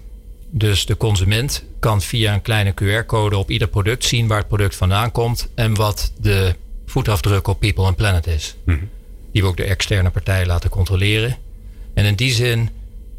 [0.50, 4.76] Dus de consument kan via een kleine QR-code op ieder product zien waar het product
[4.76, 6.54] vandaan komt en wat de
[6.86, 8.56] voetafdruk op People and Planet is.
[8.64, 8.84] Mhm.
[9.32, 11.36] Die we ook de externe partij laten controleren.
[11.94, 12.70] En in die zin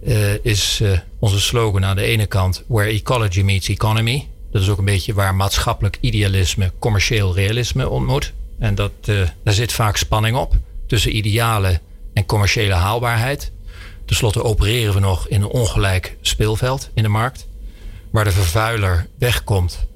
[0.07, 4.27] uh, is uh, onze slogan aan de ene kant Where Ecology Meets Economy.
[4.51, 8.33] Dat is ook een beetje waar maatschappelijk idealisme commercieel realisme ontmoet.
[8.59, 10.55] En dat, uh, daar zit vaak spanning op
[10.87, 11.81] tussen idealen
[12.13, 13.51] en commerciële haalbaarheid.
[14.05, 17.47] Ten slotte opereren we nog in een ongelijk speelveld in de markt.
[18.09, 19.87] Waar de vervuiler wegkomt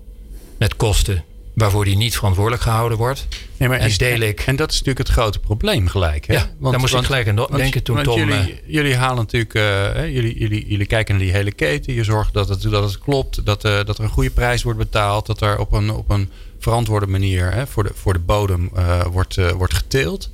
[0.58, 1.24] met kosten
[1.54, 3.28] waarvoor die niet verantwoordelijk gehouden wordt.
[3.58, 4.40] Nee, maar en, is, deel ik...
[4.40, 6.28] en dat is natuurlijk het grote probleem gelijk.
[6.28, 6.34] Hè?
[6.34, 8.20] Ja, want, daar moest ik gelijk aan denken toen Tom...
[8.20, 9.54] Jullie, uh, jullie halen natuurlijk...
[9.54, 11.94] Uh, jullie, jullie, jullie kijken naar die hele keten.
[11.94, 13.46] Je zorgt dat het, dat het klopt.
[13.46, 15.26] Dat, uh, dat er een goede prijs wordt betaald.
[15.26, 18.72] Dat er op een, op een verantwoorde manier hè, voor, de, voor de bodem
[19.12, 20.30] wordt, wordt geteeld.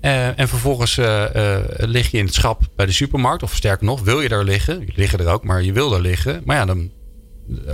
[0.00, 0.96] en vervolgens
[1.76, 3.42] lig je in het schap bij de supermarkt.
[3.42, 4.80] Of sterker nog, wil je daar liggen.
[4.80, 6.42] Je liggen er ook, maar je wil daar liggen.
[6.44, 6.90] Maar ja, dan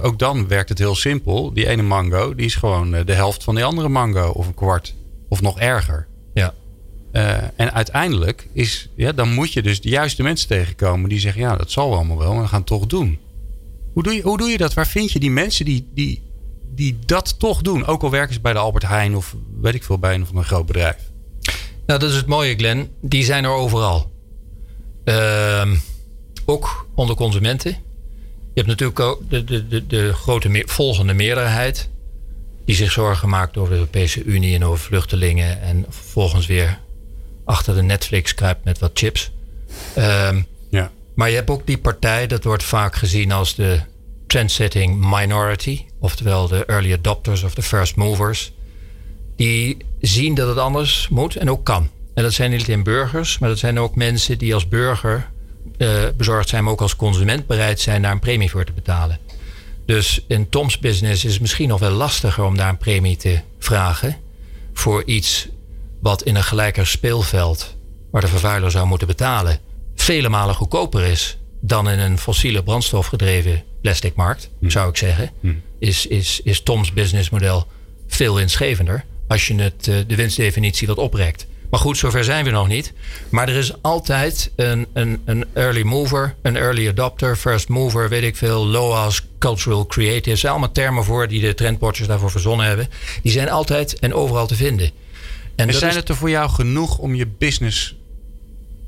[0.03, 1.53] ook dan werkt het heel simpel.
[1.53, 4.29] Die ene mango, die is gewoon eh, de helft van die andere mango.
[4.29, 4.95] Of een kwart.
[5.29, 6.07] Of nog erger.
[6.35, 6.55] Ja.
[7.13, 11.43] Uh, en uiteindelijk is, ja, dan moet je dus de juiste mensen tegenkomen die zeggen:
[11.43, 13.19] Ja, dat zal allemaal wel, maar we gaan het toch doen.
[13.93, 14.75] Hoe doe je, hoe doe je dat?
[14.75, 16.23] Waar vind je die mensen die, die,
[16.75, 17.87] die dat toch doen?
[17.87, 20.33] Ook al werken ze bij de Albert Heijn of weet ik veel, bij een of
[20.33, 21.11] een groot bedrijf.
[21.87, 22.89] Nou, dat is het mooie, Glenn.
[23.01, 24.11] Die zijn er overal.
[25.05, 25.73] Uh,
[26.45, 27.77] ook onder consumenten.
[28.55, 31.89] Je hebt natuurlijk ook de, de, de, de grote volgende meerderheid.
[32.65, 35.63] Die zich zorgen maakt over de Europese Unie en over vluchtelingen.
[35.63, 36.79] En vervolgens weer
[37.45, 39.33] achter de Netflix kruipt met wat chips.
[39.99, 40.91] Um, ja.
[41.15, 43.81] Maar je hebt ook die partij, dat wordt vaak gezien als de
[44.27, 45.85] trendsetting minority.
[45.99, 48.53] Oftewel de early adopters of de first movers.
[49.37, 51.91] Die zien dat het anders moet en ook kan.
[52.15, 55.31] En dat zijn niet alleen burgers, maar dat zijn ook mensen die als burger
[56.17, 59.19] bezorgd zijn, maar ook als consument bereid zijn daar een premie voor te betalen.
[59.87, 63.41] Dus in Toms business is het misschien nog wel lastiger om daar een premie te
[63.59, 64.17] vragen
[64.73, 65.49] voor iets
[66.01, 67.77] wat in een gelijker speelveld,
[68.11, 69.59] waar de vervuiler zou moeten betalen,
[69.95, 74.71] vele malen goedkoper is dan in een fossiele brandstof gedreven plasticmarkt, hmm.
[74.71, 75.31] zou ik zeggen.
[75.41, 75.63] Hmm.
[75.79, 77.67] Is, is, is Toms businessmodel
[78.07, 81.47] veel winstgevender als je het, eh, de winstdefinitie wat oprekt.
[81.73, 82.93] Maar goed, zover zijn we nog niet.
[83.29, 88.23] Maar er is altijd een, een, een early mover, een early adopter, first mover, weet
[88.23, 90.41] ik veel, LOAS, cultural creatives.
[90.41, 92.89] zijn allemaal termen voor die de trendwatchers daarvoor verzonnen hebben.
[93.23, 94.91] Die zijn altijd en overal te vinden.
[95.55, 97.95] En, zijn het er voor jou genoeg om je business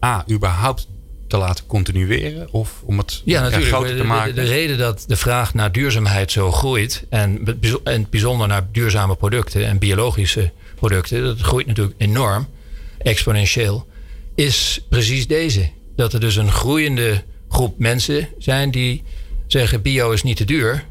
[0.04, 0.88] A, überhaupt
[1.26, 2.52] te laten continueren?
[2.52, 3.72] Of om het ja, natuurlijk.
[3.72, 4.34] groter te maken?
[4.34, 7.04] De, de, reden dat de vraag naar duurzaamheid zo groeit...
[7.08, 11.24] en, en bijzonder naar duurzame producten en biologische producten...
[11.24, 12.46] dat groeit natuurlijk enorm
[13.04, 13.86] exponentieel,
[14.34, 15.70] is precies deze.
[15.96, 19.02] Dat er dus een groeiende groep mensen zijn die
[19.46, 20.84] zeggen: bio is niet te duur.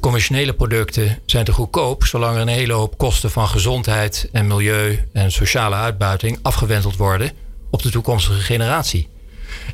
[0.00, 4.98] Conventionele producten zijn te goedkoop, zolang er een hele hoop kosten van gezondheid en milieu
[5.12, 7.32] en sociale uitbuiting afgewendeld worden
[7.70, 9.08] op de toekomstige generatie.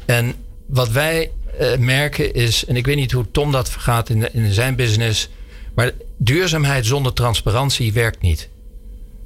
[0.05, 0.35] En
[0.67, 4.53] wat wij uh, merken is, en ik weet niet hoe Tom dat gaat in, in
[4.53, 5.29] zijn business,
[5.75, 8.49] maar duurzaamheid zonder transparantie werkt niet.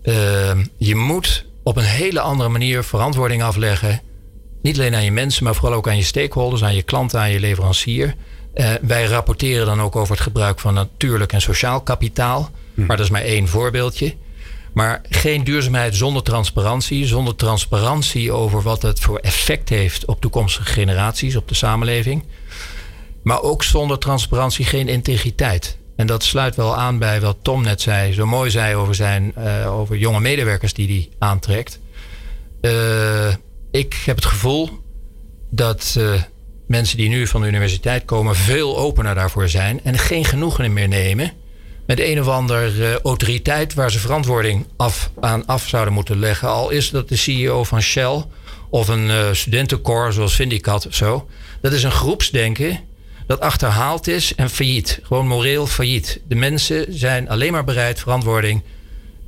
[0.03, 4.01] Uh, je moet op een hele andere manier verantwoording afleggen.
[4.63, 7.31] Niet alleen aan je mensen, maar vooral ook aan je stakeholders, aan je klanten, aan
[7.31, 8.15] je leverancier.
[8.55, 12.51] Uh, wij rapporteren dan ook over het gebruik van natuurlijk en sociaal kapitaal.
[12.75, 12.87] Hm.
[12.87, 14.15] Maar dat is maar één voorbeeldje.
[14.73, 17.07] Maar geen duurzaamheid zonder transparantie.
[17.07, 22.25] Zonder transparantie over wat het voor effect heeft op toekomstige generaties, op de samenleving.
[23.23, 25.79] Maar ook zonder transparantie geen integriteit.
[26.01, 29.35] En dat sluit wel aan bij wat Tom net zei, zo mooi zei over, zijn,
[29.39, 31.81] uh, over jonge medewerkers die hij aantrekt.
[32.61, 33.35] Uh,
[33.71, 34.71] ik heb het gevoel
[35.51, 36.23] dat uh,
[36.67, 40.89] mensen die nu van de universiteit komen veel opener daarvoor zijn en geen genoegen meer
[40.89, 41.33] nemen
[41.87, 46.49] met een of andere autoriteit waar ze verantwoording af, aan af zouden moeten leggen.
[46.49, 48.25] Al is dat de CEO van Shell
[48.71, 51.29] of een studentencorps zoals Vindicat of zo.
[51.61, 52.81] Dat is een groepsdenken
[53.31, 55.01] dat achterhaald is en failliet.
[55.03, 56.21] Gewoon moreel failliet.
[56.29, 58.63] De mensen zijn alleen maar bereid verantwoording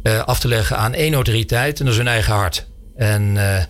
[0.02, 2.66] uh, af te leggen aan één autoriteit en dat is hun eigen hart.
[2.96, 3.62] En uh,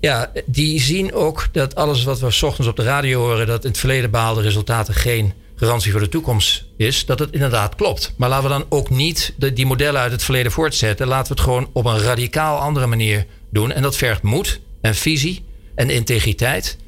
[0.00, 3.70] ja, die zien ook dat alles wat we ochtends op de radio horen, dat in
[3.70, 8.14] het verleden behaalde resultaten geen garantie voor de toekomst is, dat het inderdaad klopt.
[8.16, 11.06] Maar laten we dan ook niet de, die modellen uit het verleden voortzetten.
[11.06, 13.72] Laten we het gewoon op een radicaal andere manier doen.
[13.72, 16.80] En dat vergt moed en visie en integriteit.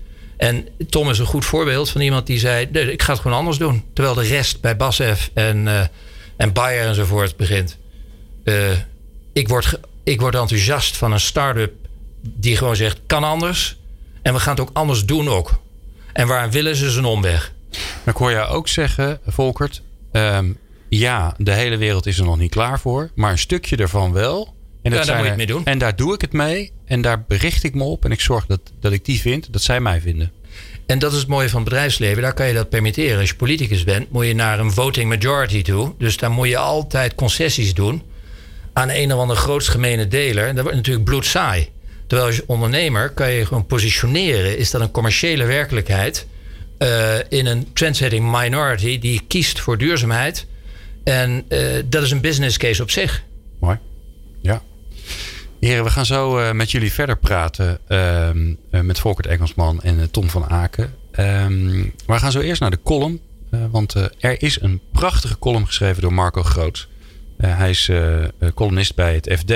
[0.44, 3.58] En Tom is een goed voorbeeld van iemand die zei: ik ga het gewoon anders
[3.58, 3.84] doen.
[3.92, 5.80] Terwijl de rest bij Basf en, uh,
[6.36, 7.78] en Bayer enzovoort begint.
[8.44, 8.70] Uh,
[9.32, 11.72] ik, word, ik word enthousiast van een start-up
[12.20, 13.76] die gewoon zegt: kan anders.
[14.22, 15.60] En we gaan het ook anders doen ook.
[16.12, 17.52] En waar willen ze zijn omweg?
[17.70, 19.82] Maar ik hoor jou ook zeggen, Volkert.
[20.12, 23.10] Um, ja, de hele wereld is er nog niet klaar voor.
[23.14, 24.53] Maar een stukje ervan wel.
[24.84, 25.64] En, ja, daar moet je mee doen.
[25.64, 26.72] en daar doe ik het mee.
[26.84, 28.04] En daar bericht ik me op.
[28.04, 30.32] En ik zorg dat, dat ik die vind, dat zij mij vinden.
[30.86, 32.22] En dat is het mooie van het bedrijfsleven.
[32.22, 33.18] Daar kan je dat permitteren.
[33.18, 35.94] Als je politicus bent, moet je naar een voting majority toe.
[35.98, 38.02] Dus daar moet je altijd concessies doen
[38.72, 40.46] aan een of andere grootst gemene deler.
[40.46, 41.68] En dat wordt natuurlijk bloedsaai.
[42.06, 44.58] Terwijl als ondernemer kan je gewoon positioneren.
[44.58, 46.26] Is dat een commerciële werkelijkheid
[46.78, 50.46] uh, in een trendsetting minority die kiest voor duurzaamheid?
[51.04, 53.22] En uh, dat is een business case op zich.
[53.60, 53.78] Mooi.
[55.64, 57.78] Heren, we gaan zo uh, met jullie verder praten.
[57.88, 60.94] Ehm, met Volkert Engelsman en Tom van Aken.
[61.18, 63.20] Um, we gaan zo eerst naar de column.
[63.70, 66.88] want er is een prachtige column geschreven door Marco Groot.
[67.38, 68.24] Uh, hij is uh,
[68.54, 69.52] columnist bij het FD,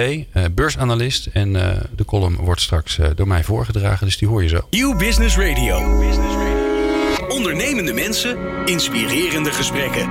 [0.54, 1.26] beursanalist.
[1.26, 1.52] En
[1.96, 4.66] de column wordt straks door mij voorgedragen, dus die hoor je zo.
[4.70, 5.98] Nieuw Business Radio.
[5.98, 7.26] Business Radio.
[7.28, 10.08] Ondernemende mensen, inspirerende gesprekken.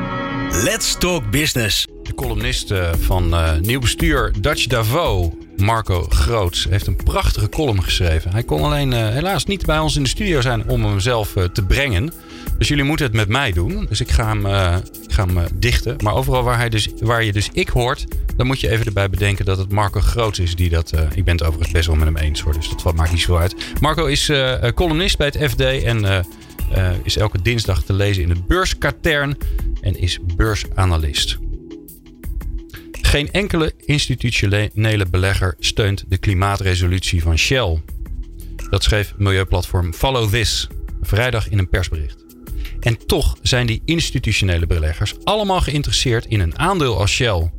[0.64, 1.88] Let's talk business.
[2.04, 8.32] De columnist van Nieuw Bestuur Dutch Davo, Marco Groots, heeft een prachtige column geschreven.
[8.32, 11.66] Hij kon alleen helaas niet bij ons in de studio zijn om hem zelf te
[11.66, 12.14] brengen.
[12.58, 13.86] Dus jullie moeten het met mij doen.
[13.90, 14.46] Dus ik ga hem,
[15.04, 15.96] ik ga hem dichten.
[16.04, 19.10] Maar overal waar, hij dus, waar je dus ik hoort, dan moet je even erbij
[19.10, 20.92] bedenken dat het Marco Groots is die dat.
[21.14, 22.54] Ik ben het overigens best wel met hem eens hoor.
[22.54, 23.56] Dus dat maakt niet zo uit.
[23.80, 24.32] Marco is
[24.74, 26.26] columnist bij het FD en
[27.04, 29.38] is elke dinsdag te lezen in het beurskatern
[29.82, 31.38] en is beursanalist.
[33.08, 37.82] Geen enkele institutionele belegger steunt de klimaatresolutie van Shell.
[38.70, 40.68] Dat schreef milieuplatform Follow This
[41.02, 42.26] vrijdag in een persbericht.
[42.80, 47.52] En toch zijn die institutionele beleggers allemaal geïnteresseerd in een aandeel als Shell,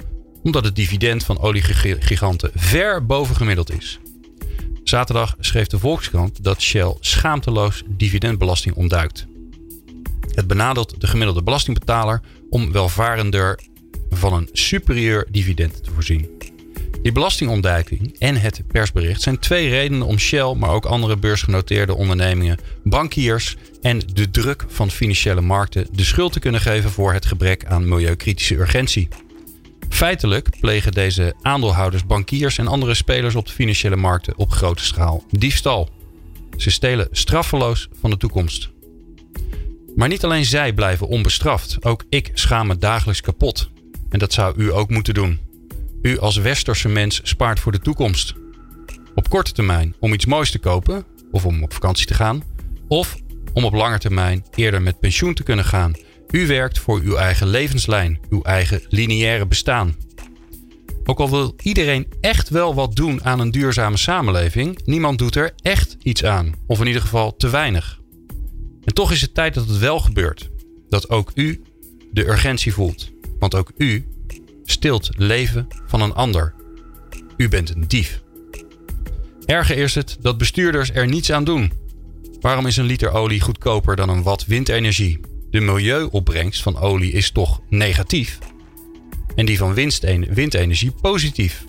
[0.42, 3.98] omdat het dividend van oliegiganten ver boven gemiddeld is.
[4.84, 9.26] Zaterdag schreef de Volkskrant dat Shell schaamteloos dividendbelasting ontduikt.
[10.34, 13.60] Het benadeelt de gemiddelde belastingbetaler om welvarender
[14.18, 16.28] van een superieur dividend te voorzien.
[17.02, 22.58] Die belastingontduiking en het persbericht zijn twee redenen om Shell, maar ook andere beursgenoteerde ondernemingen,
[22.84, 27.64] bankiers en de druk van financiële markten de schuld te kunnen geven voor het gebrek
[27.64, 29.08] aan milieukritische urgentie.
[29.88, 35.24] Feitelijk plegen deze aandeelhouders, bankiers en andere spelers op de financiële markten op grote schaal
[35.30, 35.88] diefstal.
[36.56, 38.70] Ze stelen straffeloos van de toekomst.
[39.96, 43.70] Maar niet alleen zij blijven onbestraft, ook ik schaam me dagelijks kapot.
[44.08, 45.38] En dat zou u ook moeten doen.
[46.02, 48.34] U als westerse mens spaart voor de toekomst.
[49.14, 52.42] Op korte termijn om iets moois te kopen of om op vakantie te gaan.
[52.88, 53.16] Of
[53.52, 55.92] om op lange termijn eerder met pensioen te kunnen gaan.
[56.30, 59.96] U werkt voor uw eigen levenslijn, uw eigen lineaire bestaan.
[61.04, 65.52] Ook al wil iedereen echt wel wat doen aan een duurzame samenleving, niemand doet er
[65.62, 66.54] echt iets aan.
[66.66, 68.00] Of in ieder geval te weinig.
[68.84, 70.50] En toch is het tijd dat het wel gebeurt.
[70.88, 71.62] Dat ook u
[72.12, 73.10] de urgentie voelt.
[73.38, 74.06] Want ook u
[74.64, 76.54] stilt leven van een ander.
[77.36, 78.22] U bent een dief.
[79.44, 81.72] Erger is het dat bestuurders er niets aan doen.
[82.40, 85.20] Waarom is een liter olie goedkoper dan een watt windenergie?
[85.50, 88.38] De milieuopbrengst van olie is toch negatief?
[89.34, 89.74] En die van
[90.34, 91.64] windenergie positief.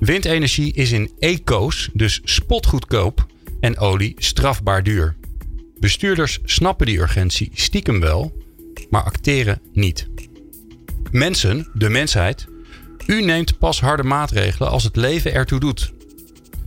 [0.00, 3.26] Windenergie is in eco's dus spotgoedkoop
[3.60, 5.16] en olie strafbaar duur.
[5.78, 8.32] Bestuurders snappen die urgentie stiekem wel,
[8.90, 10.08] maar acteren niet.
[11.12, 12.46] Mensen, de mensheid,
[13.06, 15.92] u neemt pas harde maatregelen als het leven ertoe doet.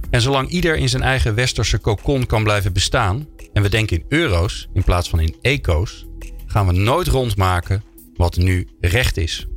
[0.09, 4.05] En zolang ieder in zijn eigen westerse kokon kan blijven bestaan, en we denken in
[4.09, 6.05] euro's in plaats van in eco's,
[6.45, 7.83] gaan we nooit rondmaken
[8.15, 9.47] wat nu recht is.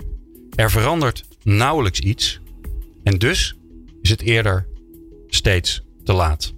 [0.55, 2.41] Er verandert nauwelijks iets
[3.03, 3.55] en dus
[4.03, 4.67] is het eerder
[5.27, 6.53] steeds te laat.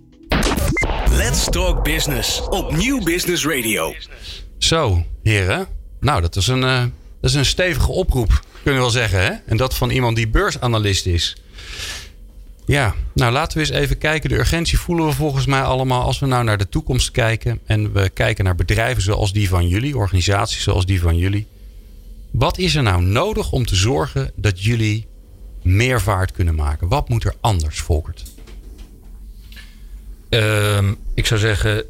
[1.10, 3.94] Let's Talk Business op Nieuw Business Radio.
[4.58, 5.66] Zo, heren.
[6.00, 6.84] Nou, dat is een, uh,
[7.20, 9.20] dat is een stevige oproep, kunnen we wel zeggen.
[9.20, 9.32] Hè?
[9.46, 11.36] En dat van iemand die beursanalist is.
[12.66, 14.28] Ja, nou laten we eens even kijken.
[14.28, 17.60] De urgentie voelen we volgens mij allemaal als we nou naar de toekomst kijken.
[17.64, 21.46] En we kijken naar bedrijven zoals die van jullie, organisaties zoals die van jullie.
[22.30, 25.06] Wat is er nou nodig om te zorgen dat jullie
[25.62, 26.88] meer vaart kunnen maken?
[26.88, 28.22] Wat moet er anders, Volkert?
[30.30, 31.84] Uh, ik zou zeggen,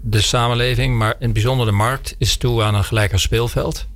[0.00, 3.86] de samenleving, maar in het bijzonder de markt, is toe aan een gelijker speelveld.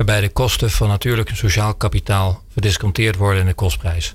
[0.00, 4.14] Waarbij de kosten van natuurlijk en sociaal kapitaal verdisconteerd worden in de kostprijs.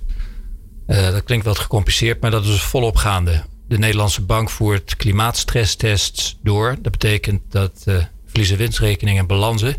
[0.87, 3.43] Uh, dat klinkt wat gecompliceerd, maar dat is dus volop gaande.
[3.67, 6.75] De Nederlandse bank voert klimaatstresstests door.
[6.81, 9.75] Dat betekent dat uh, verliezen winstrekeningen en balansen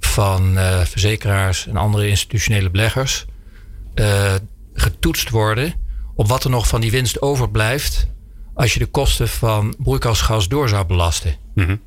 [0.00, 3.24] van uh, verzekeraars en andere institutionele beleggers
[4.72, 5.74] getoetst worden
[6.14, 8.08] op wat er nog van die winst overblijft
[8.54, 11.36] als je de kosten van broeikasgas door zou belasten.
[11.54, 11.80] -hmm.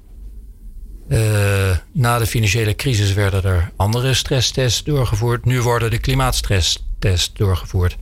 [1.91, 5.45] Na de financiële crisis werden er andere stresstests doorgevoerd.
[5.45, 7.97] Nu worden de klimaatstresstests doorgevoerd.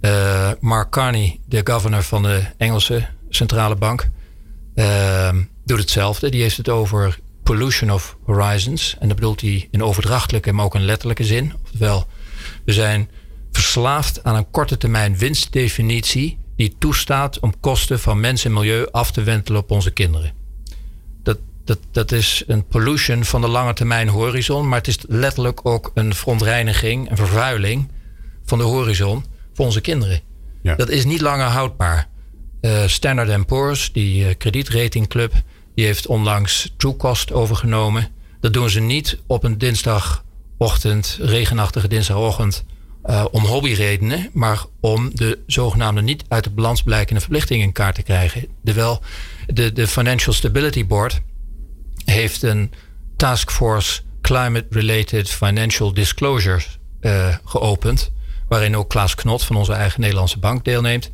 [0.00, 4.08] Uh, Mark Carney, de governor van de Engelse centrale bank,
[4.74, 5.28] uh,
[5.64, 6.30] doet hetzelfde.
[6.30, 8.96] Die heeft het over pollution of horizons.
[8.98, 11.52] En dat bedoelt hij in overdrachtelijke, maar ook in letterlijke zin.
[11.64, 12.06] Oftewel,
[12.64, 13.10] we zijn
[13.52, 19.10] verslaafd aan een korte termijn winstdefinitie die toestaat om kosten van mens en milieu af
[19.10, 20.39] te wentelen op onze kinderen.
[21.70, 25.90] Dat, dat, is een pollution van de lange termijn horizon, maar het is letterlijk ook
[25.94, 27.88] een verontreiniging, een vervuiling
[28.44, 30.20] van de horizon voor onze kinderen.
[30.62, 30.74] Ja.
[30.74, 32.08] Dat is niet langer houdbaar.
[32.60, 35.32] Uh, Standard Poor's, die uh, kredietratingclub,
[35.74, 38.08] die heeft onlangs Truecost overgenomen.
[38.40, 42.64] Dat doen ze niet op een dinsdagochtend, regenachtige dinsdagochtend,
[43.04, 47.94] uh, om hobbyredenen, maar om de zogenaamde niet uit de balans blijkende verplichtingen in kaart
[47.94, 48.46] te krijgen.
[48.64, 49.02] Terwijl
[49.46, 51.22] de, de Financial Stability Board
[52.10, 52.72] heeft een
[53.16, 58.10] taskforce Climate-Related Financial Disclosures uh, geopend,
[58.48, 61.10] waarin ook Klaas Knot van onze eigen Nederlandse bank deelneemt,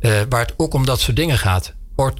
[0.00, 1.74] uh, waar het ook om dat soort dingen gaat.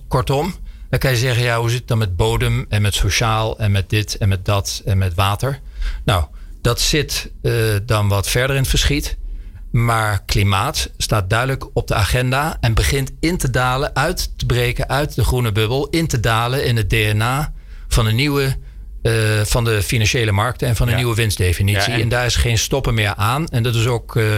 [0.09, 0.55] Kortom,
[0.91, 3.71] dan kan je zeggen, ja, hoe zit het dan met bodem en met sociaal en
[3.73, 5.61] met dit en met dat en met water?
[6.05, 6.25] Nou,
[6.61, 9.17] dat zit uh, dan wat verder in het verschiet.
[9.71, 14.89] Maar klimaat staat duidelijk op de agenda en begint in te dalen, uit te breken
[14.89, 17.53] uit de groene bubbel, in te dalen in het DNA
[17.99, 18.57] van een nieuwe.
[19.03, 21.93] Uh, van de financiële markten en van een nieuwe winstdefinitie.
[21.93, 22.09] en...
[22.09, 23.47] daar is geen stoppen meer aan.
[23.49, 24.35] En dat is ook uh,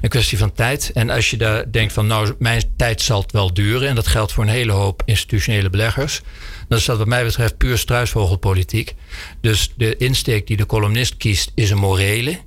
[0.00, 0.90] een kwestie van tijd.
[0.94, 3.88] En als je daar denkt van nou, mijn tijd zal het wel duren.
[3.88, 6.20] En dat geldt voor een hele hoop institutionele beleggers.
[6.68, 8.94] Dan is dat wat mij betreft puur struisvogelpolitiek.
[9.40, 12.38] Dus de insteek die de columnist kiest is een morele.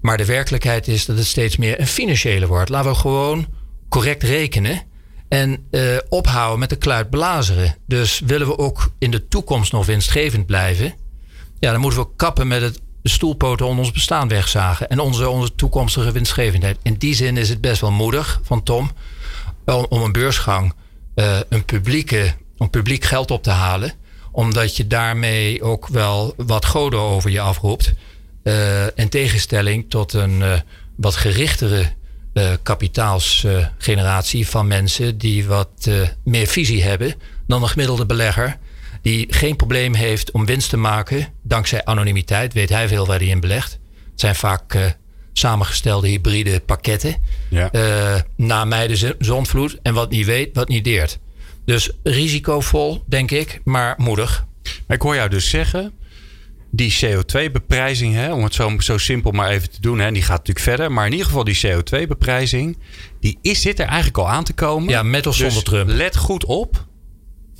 [0.00, 2.70] Maar de werkelijkheid is dat het steeds meer een financiële wordt.
[2.70, 3.46] Laten we gewoon
[3.88, 4.82] correct rekenen.
[5.28, 7.76] En uh, ophouden met de kluit blazeren.
[7.86, 10.94] Dus willen we ook in de toekomst nog winstgevend blijven.
[11.58, 14.88] Ja, dan moeten we kappen met het stoelpoten onder ons bestaan wegzagen.
[14.88, 16.78] En onze, onze toekomstige winstgevendheid.
[16.82, 18.90] In die zin is het best wel moedig van Tom.
[19.88, 20.72] Om een beursgang
[21.14, 23.92] uh, een, publieke, om publiek geld op te halen.
[24.32, 27.92] Omdat je daarmee ook wel wat goden over je afroept.
[28.42, 30.62] Uh, in tegenstelling tot een
[30.96, 31.92] wat gerichtere
[32.62, 35.90] kapitaalsgeneratie van mensen die wat
[36.24, 37.14] meer visie hebben
[37.46, 38.58] dan een gemiddelde belegger
[39.02, 41.28] die geen probleem heeft om winst te maken.
[41.42, 43.72] Dankzij anonimiteit weet hij veel waar hij in belegt.
[44.10, 44.84] Het zijn vaak uh,
[45.32, 47.16] samengestelde hybride pakketten.
[47.48, 47.70] Ja.
[48.36, 51.18] Na mij de zonvloed en wat niet weet, wat niet deert.
[51.64, 54.46] Dus risicovol, denk ik, maar moedig.
[54.88, 55.92] Ik hoor jou dus zeggen,
[56.70, 60.66] die CO2-beprijzing, om het zo, zo simpel maar even te doen, hè, die gaat natuurlijk
[60.66, 60.92] verder.
[60.92, 62.78] Maar in ieder geval die CO2-beprijzing,
[63.20, 64.88] die is, zit er eigenlijk al aan te komen.
[64.88, 65.88] Ja, met of zonder dus Trump.
[65.88, 66.86] Let goed op.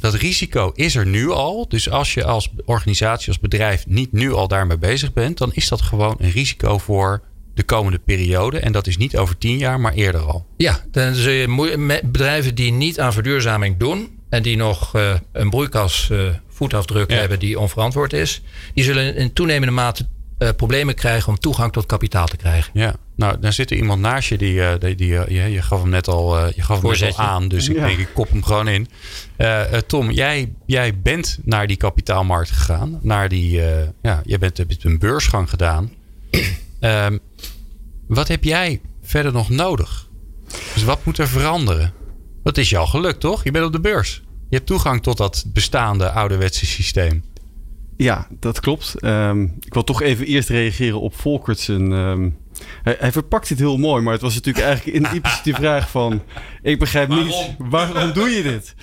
[0.00, 1.68] Dat risico is er nu al.
[1.68, 5.68] Dus als je als organisatie, als bedrijf niet nu al daarmee bezig bent, dan is
[5.68, 7.22] dat gewoon een risico voor
[7.54, 8.58] de komende periode.
[8.58, 10.46] En dat is niet over tien jaar, maar eerder al.
[10.56, 15.50] Ja, dan zul je bedrijven die niet aan verduurzaming doen en die nog uh, een
[15.50, 18.42] broeikas uh, voetafdruk hebben die onverantwoord is,
[18.74, 20.06] die zullen in toenemende mate
[20.38, 22.70] uh, problemen krijgen om toegang tot kapitaal te krijgen.
[22.74, 25.80] Ja, nou, dan zit er iemand naast je die, uh, die, die uh, je gaf
[25.80, 28.42] hem net al, je gaf hem net al aan, dus ik denk ik kop hem
[28.42, 28.88] gewoon in.
[29.86, 33.60] Tom, jij, jij bent naar die kapitaalmarkt gegaan, naar die,
[34.02, 35.92] ja, jij bent, hebt een beursgang gedaan.
[36.80, 37.18] um,
[38.06, 40.06] wat heb jij verder nog nodig?
[40.74, 41.92] Dus wat moet er veranderen?
[42.48, 43.44] Dat is jou gelukt, toch?
[43.44, 44.22] Je bent op de beurs.
[44.48, 47.24] Je hebt toegang tot dat bestaande ouderwetse systeem.
[47.96, 48.94] Ja, dat klopt.
[49.04, 51.92] Um, ik wil toch even eerst reageren op Volkertsen.
[51.92, 52.36] Um,
[52.82, 56.22] hij, hij, verpakt het heel mooi, maar het was natuurlijk eigenlijk in impliciete vraag van...
[56.62, 57.26] Ik begrijp waarom?
[57.26, 58.74] niet, waarom doe je dit?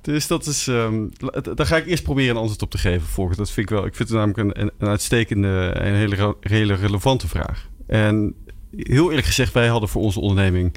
[0.00, 1.12] Dus dat is, um,
[1.54, 3.38] daar ga ik eerst proberen een antwoord op te geven, Volkert.
[3.38, 7.28] Dat vind ik wel, ik vind het namelijk een, een uitstekende en hele, hele relevante
[7.28, 7.68] vraag.
[7.86, 8.34] En
[8.76, 10.76] heel eerlijk gezegd, wij hadden voor onze onderneming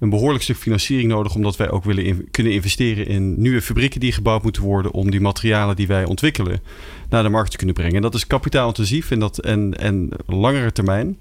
[0.00, 4.12] een behoorlijk stuk financiering nodig, omdat wij ook willen kunnen investeren in nieuwe fabrieken die
[4.12, 6.60] gebouwd moeten worden om die materialen die wij ontwikkelen
[7.08, 7.94] naar de markt te kunnen brengen.
[7.94, 11.16] En dat is kapitaalintensief en, dat, en, en langere termijn.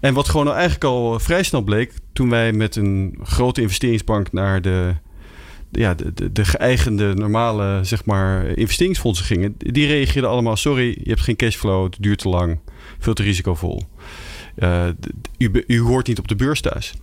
[0.00, 4.62] En wat gewoon eigenlijk al vrij snel bleek, toen wij met een grote investeringsbank naar
[4.62, 4.94] de
[5.70, 11.08] ja, de, de, de geëigende normale zeg maar, investeringsfondsen gingen, die reageerden allemaal: sorry, je
[11.08, 12.58] hebt geen cashflow, het duurt te lang,
[12.98, 13.82] veel te risicovol.
[14.56, 14.86] Uh,
[15.38, 16.94] u, u hoort niet op de beurs thuis.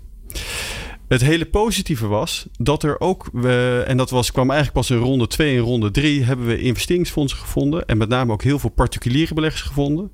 [1.07, 5.03] Het hele positieve was dat er ook, we, en dat was, kwam eigenlijk pas in
[5.03, 7.85] ronde 2 en ronde 3, hebben we investeringsfondsen gevonden.
[7.85, 10.11] En met name ook heel veel particuliere beleggers gevonden.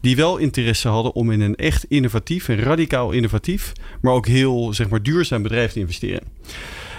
[0.00, 4.74] Die wel interesse hadden om in een echt innovatief en radicaal innovatief, maar ook heel
[4.74, 6.28] zeg maar, duurzaam bedrijf te investeren.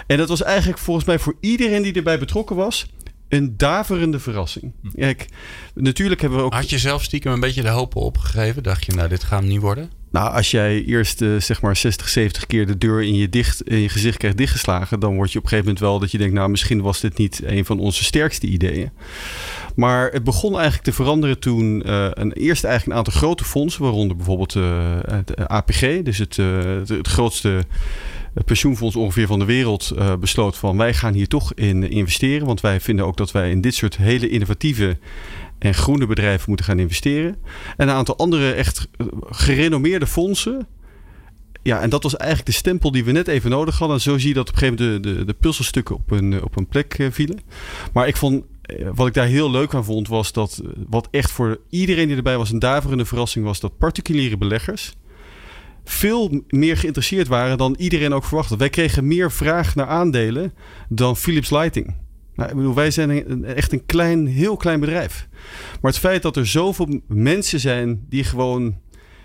[0.06, 2.86] En dat was eigenlijk volgens mij voor iedereen die erbij betrokken was,
[3.28, 4.72] een daverende verrassing.
[4.94, 5.26] Kijk,
[5.74, 6.52] natuurlijk hebben we ook.
[6.52, 8.62] Had je zelf stiekem een beetje de hoop opgegeven?
[8.62, 9.97] Dacht je, nou, dit gaat niet worden?
[10.10, 13.62] Nou, als jij eerst uh, zeg maar 60, 70 keer de deur in je, dicht,
[13.62, 16.18] in je gezicht krijgt dichtgeslagen, dan word je op een gegeven moment wel dat je
[16.18, 18.90] denkt, nou, misschien was dit niet een van onze sterkste ideeën.
[19.76, 23.82] Maar het begon eigenlijk te veranderen toen uh, een, eerst eigenlijk een aantal grote fondsen,
[23.82, 27.64] waaronder bijvoorbeeld uh, het APG, dus het, het, het grootste
[28.44, 32.46] pensioenfonds ongeveer van de wereld besloot van wij gaan hier toch in investeren.
[32.46, 34.96] Want wij vinden ook dat wij in dit soort hele innovatieve
[35.58, 37.36] en groene bedrijven moeten gaan investeren.
[37.76, 38.88] En een aantal andere echt
[39.30, 40.66] gerenommeerde fondsen.
[41.62, 43.96] Ja, en dat was eigenlijk de stempel die we net even nodig hadden.
[43.96, 46.42] En zo zie je dat op een gegeven moment de, de, de puzzelstukken op een,
[46.42, 47.40] op een plek uh, vielen.
[47.92, 48.44] Maar ik vond,
[48.94, 52.36] wat ik daar heel leuk aan vond, was dat wat echt voor iedereen die erbij
[52.36, 54.92] was een daverende verrassing was, dat particuliere beleggers
[55.88, 58.56] veel meer geïnteresseerd waren dan iedereen ook verwachtte.
[58.56, 60.52] Wij kregen meer vraag naar aandelen
[60.88, 61.94] dan Philips Lighting.
[62.38, 65.28] Nou, ik bedoel, wij zijn een, echt een klein, heel klein bedrijf.
[65.80, 68.78] Maar het feit dat er zoveel mensen zijn die gewoon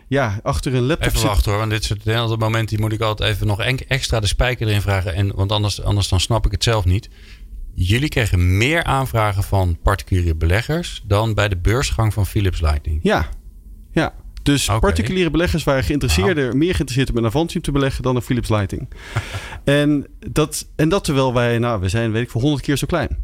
[0.08, 3.34] ja, achter een laptop Even wachten hoor, want dit soort hele momenten moet ik altijd
[3.34, 5.14] even nog extra de spijker erin vragen.
[5.14, 7.10] En, want anders, anders dan snap ik het zelf niet.
[7.74, 13.00] Jullie kregen meer aanvragen van particuliere beleggers dan bij de beursgang van Philips Lighting.
[13.04, 13.30] Ja,
[13.92, 14.14] ja.
[14.44, 18.50] Dus particuliere beleggers waren geïnteresseerder, meer geïnteresseerd om in Avantium te beleggen dan een Philips
[18.50, 18.90] Lighting.
[19.64, 22.88] en, dat, en dat terwijl wij, nou, we zijn, weet ik, voor honderd keer zo
[22.88, 23.18] klein.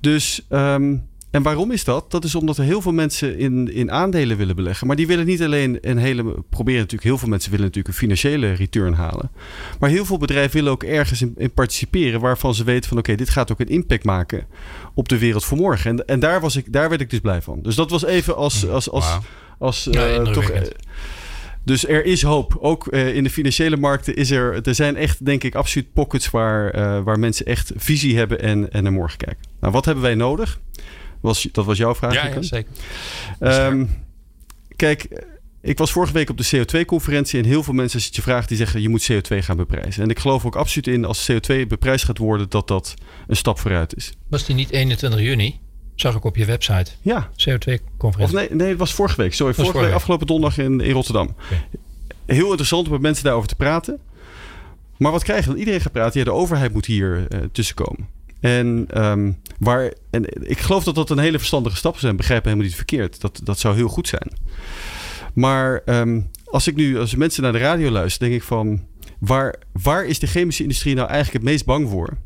[0.00, 2.10] Dus, um, en waarom is dat?
[2.10, 4.86] Dat is omdat er heel veel mensen in, in aandelen willen beleggen.
[4.86, 6.22] Maar die willen niet alleen een hele.
[6.50, 9.30] Proberen natuurlijk, heel veel mensen willen natuurlijk een financiële return halen.
[9.78, 12.20] Maar heel veel bedrijven willen ook ergens in, in participeren.
[12.20, 14.46] waarvan ze weten van: oké, dit gaat ook een impact maken
[14.94, 15.90] op de wereld van morgen.
[15.90, 17.62] En, en daar, was ik, daar werd ik dus blij van.
[17.62, 18.68] Dus dat was even als.
[18.68, 19.18] als, als
[19.58, 20.50] als ja, uh, toch.
[20.50, 20.60] Uh,
[21.64, 22.56] dus er is hoop.
[22.60, 24.66] Ook uh, in de financiële markten is er.
[24.66, 26.72] Er zijn echt, denk ik, absoluut pockets waar,
[27.04, 29.44] waar mensen echt visie hebben en, en naar morgen kijken.
[29.60, 30.60] Nou, wat hebben wij nodig?
[31.20, 32.14] Was, dat was jouw vraag.
[32.14, 32.70] Ja, ja zeker.
[33.40, 34.04] Um,
[34.76, 35.08] kijk,
[35.66, 38.48] ik was vorige week op de CO2-conferentie en heel veel mensen, als je je vraagt,
[38.48, 40.02] die zeggen je moet CO2 gaan beprijzen.
[40.02, 42.94] En ik geloof ook absoluut in als CO2 beprijsd gaat worden, dat dat
[43.26, 44.12] een stap vooruit is.
[44.28, 45.60] Was die niet 21 juni?
[45.96, 46.90] Zag ik op je website.
[47.02, 47.28] Ja.
[47.30, 48.36] CO2-conferentie.
[48.36, 49.34] nee, nee, het was vorige week.
[49.34, 51.28] Sorry, vorige, vorige week, afgelopen donderdag in, in Rotterdam.
[51.44, 51.64] Okay.
[52.26, 53.98] Heel interessant om met mensen daarover te praten.
[54.96, 55.58] Maar wat krijg je dan?
[55.58, 56.18] Iedereen gaat praten.
[56.18, 58.08] Ja, de overheid moet hier uh, tussenkomen.
[58.40, 62.02] En, um, waar, en ik geloof dat dat een hele verstandige stap is.
[62.02, 63.20] En begrijp helemaal niet verkeerd.
[63.20, 64.32] Dat, dat zou heel goed zijn.
[65.34, 68.84] Maar um, als ik nu, als mensen naar de radio luisteren, denk ik van...
[69.18, 72.16] Waar, waar is de chemische industrie nou eigenlijk het meest bang voor?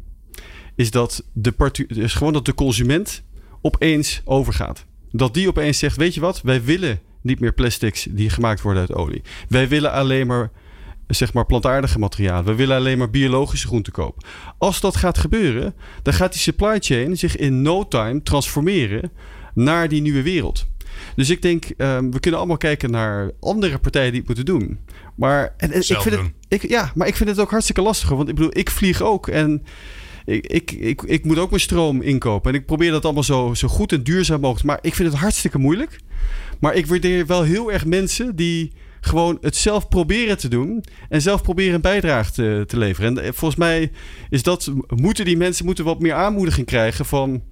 [0.74, 3.22] Is dat de, is gewoon dat de consument
[3.60, 4.84] opeens overgaat.
[5.10, 8.80] Dat die opeens zegt: Weet je wat, wij willen niet meer plastics die gemaakt worden
[8.80, 9.22] uit olie.
[9.48, 10.50] Wij willen alleen maar
[11.06, 12.44] zeg maar plantaardige materialen.
[12.44, 14.24] We willen alleen maar biologische groenten kopen.
[14.58, 19.10] Als dat gaat gebeuren, dan gaat die supply chain zich in no time transformeren
[19.54, 20.66] naar die nieuwe wereld.
[21.16, 24.78] Dus ik denk, um, we kunnen allemaal kijken naar andere partijen die het moeten doen.
[25.14, 28.08] Maar en, en ik vind het, ik, ja, maar ik vind het ook hartstikke lastig.
[28.08, 29.64] Want ik bedoel, ik vlieg ook en
[30.24, 32.52] ik, ik, ik, moet ook mijn stroom inkopen.
[32.52, 34.66] En ik probeer dat allemaal zo, zo goed en duurzaam mogelijk.
[34.66, 36.00] Maar ik vind het hartstikke moeilijk.
[36.60, 40.84] Maar ik waardeer wel heel erg mensen die gewoon het zelf proberen te doen.
[41.08, 43.16] En zelf proberen een bijdrage te, te leveren.
[43.16, 43.90] En eh, volgens mij
[44.30, 47.42] is dat, moeten die mensen moeten wat meer aanmoediging krijgen van.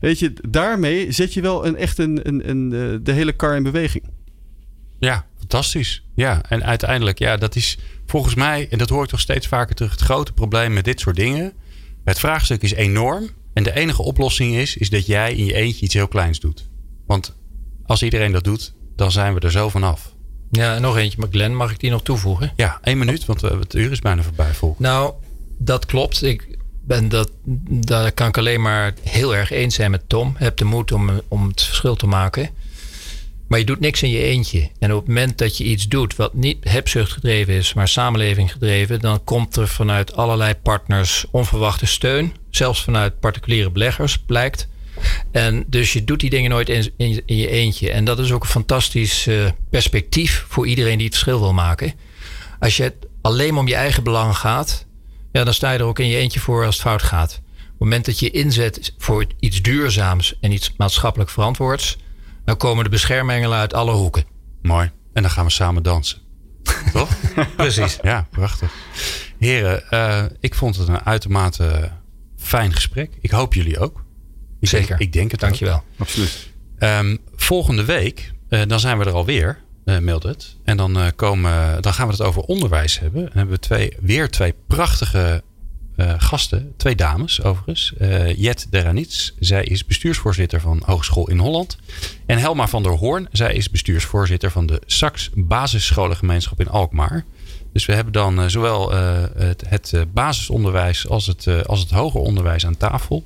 [0.00, 3.62] Weet je, daarmee zet je wel een, echt een, een, eh, de hele kar in
[3.62, 4.04] beweging.
[4.98, 6.04] Ja, fantastisch.
[6.14, 9.74] Ja, en uiteindelijk, ja, dat is volgens mij, en dat hoor ik toch steeds vaker
[9.74, 11.52] terug, het grote probleem met dit soort dingen
[12.06, 13.30] het vraagstuk is enorm.
[13.52, 16.68] En de enige oplossing is, is dat jij in je eentje iets heel kleins doet.
[17.06, 17.34] Want
[17.86, 20.14] als iedereen dat doet, dan zijn we er zo vanaf.
[20.50, 21.18] Ja, en nog eentje.
[21.20, 22.52] Maar Glenn, mag ik die nog toevoegen?
[22.56, 24.54] Ja, één minuut, want eh, het uur is bijna voorbij.
[24.54, 24.80] Volgens.
[24.80, 25.12] Nou,
[25.58, 26.22] dat klopt.
[26.22, 27.30] Ik ben dat,
[27.68, 30.34] daar kan ik alleen maar heel erg eens zijn met Tom.
[30.36, 32.50] Heb de moed om, om het verschil te maken.
[33.46, 34.70] Maar je doet niks in je eentje.
[34.78, 38.52] En op het moment dat je iets doet wat niet hebzucht gedreven is, maar samenleving
[38.52, 42.34] gedreven, dan komt er vanuit allerlei partners onverwachte steun.
[42.50, 44.68] Zelfs vanuit particuliere beleggers, blijkt.
[45.30, 47.90] En dus je doet die dingen nooit in, je eentje.
[47.90, 51.92] En dat is ook een fantastisch uh, perspectief voor iedereen die het verschil wil maken.
[52.58, 54.86] Als je het alleen om je eigen belang gaat,
[55.32, 57.40] ja, dan sta je er ook in je eentje voor als het fout gaat.
[57.56, 61.96] Op het moment dat je inzet voor iets duurzaams en iets maatschappelijk verantwoords,
[62.46, 64.24] dan komen de beschermengelen uit alle hoeken.
[64.62, 64.90] Mooi.
[65.12, 66.18] En dan gaan we samen dansen.
[66.92, 67.08] Toch?
[67.56, 67.98] Precies.
[68.02, 68.72] Ja, prachtig.
[69.38, 71.90] Heren, uh, ik vond het een uitermate
[72.36, 73.10] fijn gesprek.
[73.20, 74.04] Ik hoop jullie ook.
[74.60, 74.88] Ik Zeker.
[74.88, 75.74] Denk, ik denk het Dankjewel.
[75.74, 75.82] Ook.
[75.96, 76.50] Absoluut.
[76.78, 80.56] Um, volgende week, uh, dan zijn we er alweer, uh, Mildred.
[80.64, 83.22] En dan, komen, dan gaan we het over onderwijs hebben.
[83.22, 85.42] Dan hebben we twee, weer twee prachtige
[85.98, 87.92] gasten, twee dames overigens.
[88.36, 91.76] Jet Deranits, zij is bestuursvoorzitter van Hogeschool in Holland.
[92.26, 97.24] En Helma van der Hoorn, zij is bestuursvoorzitter van de Sax Basisscholengemeenschap in Alkmaar.
[97.72, 102.76] Dus we hebben dan zowel het, het basisonderwijs als het, als het hoger onderwijs aan
[102.76, 103.24] tafel.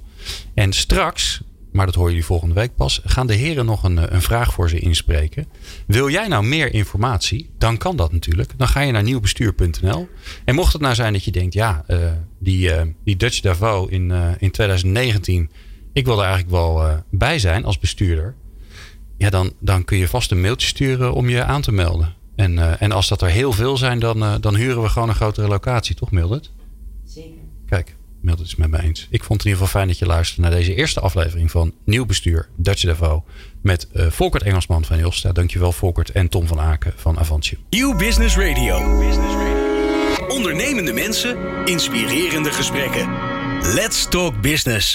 [0.55, 1.41] En straks,
[1.73, 4.53] maar dat horen jullie volgende week pas, gaan de heren nog een, eh, een vraag
[4.53, 5.47] voor ze inspreken.
[5.87, 7.51] Wil jij nou meer informatie?
[7.59, 8.53] Dan kan dat natuurlijk.
[8.57, 10.09] Dan ga je naar nieuwbestuur.nl.
[10.45, 11.99] En mocht het nou zijn dat je denkt, ja, uh,
[12.39, 15.51] die, uh, die Dutch Davos in, in 2019,
[15.93, 18.35] ik wil er eigenlijk wel bij zijn als bestuurder.
[19.17, 22.15] Ja, dan, dan kun je vast een mailtje sturen om je aan te melden.
[22.37, 25.49] En, en als dat er heel veel zijn, dan, dan huren we gewoon een grotere
[25.49, 26.51] locatie, toch Mildred?
[28.25, 29.07] Kijk het is met me eens.
[29.11, 31.75] Ik vond het in ieder geval fijn dat je luisterde naar deze eerste aflevering van
[31.85, 33.25] Nieuw Bestuur Dutch Devo.
[33.63, 35.33] Met uh, Volkert Engelsman van Hilsta.
[35.33, 37.61] Dankjewel Volkert en Tom van Aken van Avantium.
[37.71, 37.97] Nieuw.
[37.97, 38.79] Business Radio.
[40.29, 43.09] Ondernemende mensen, inspirerende gesprekken.
[43.75, 44.89] Let's talk business.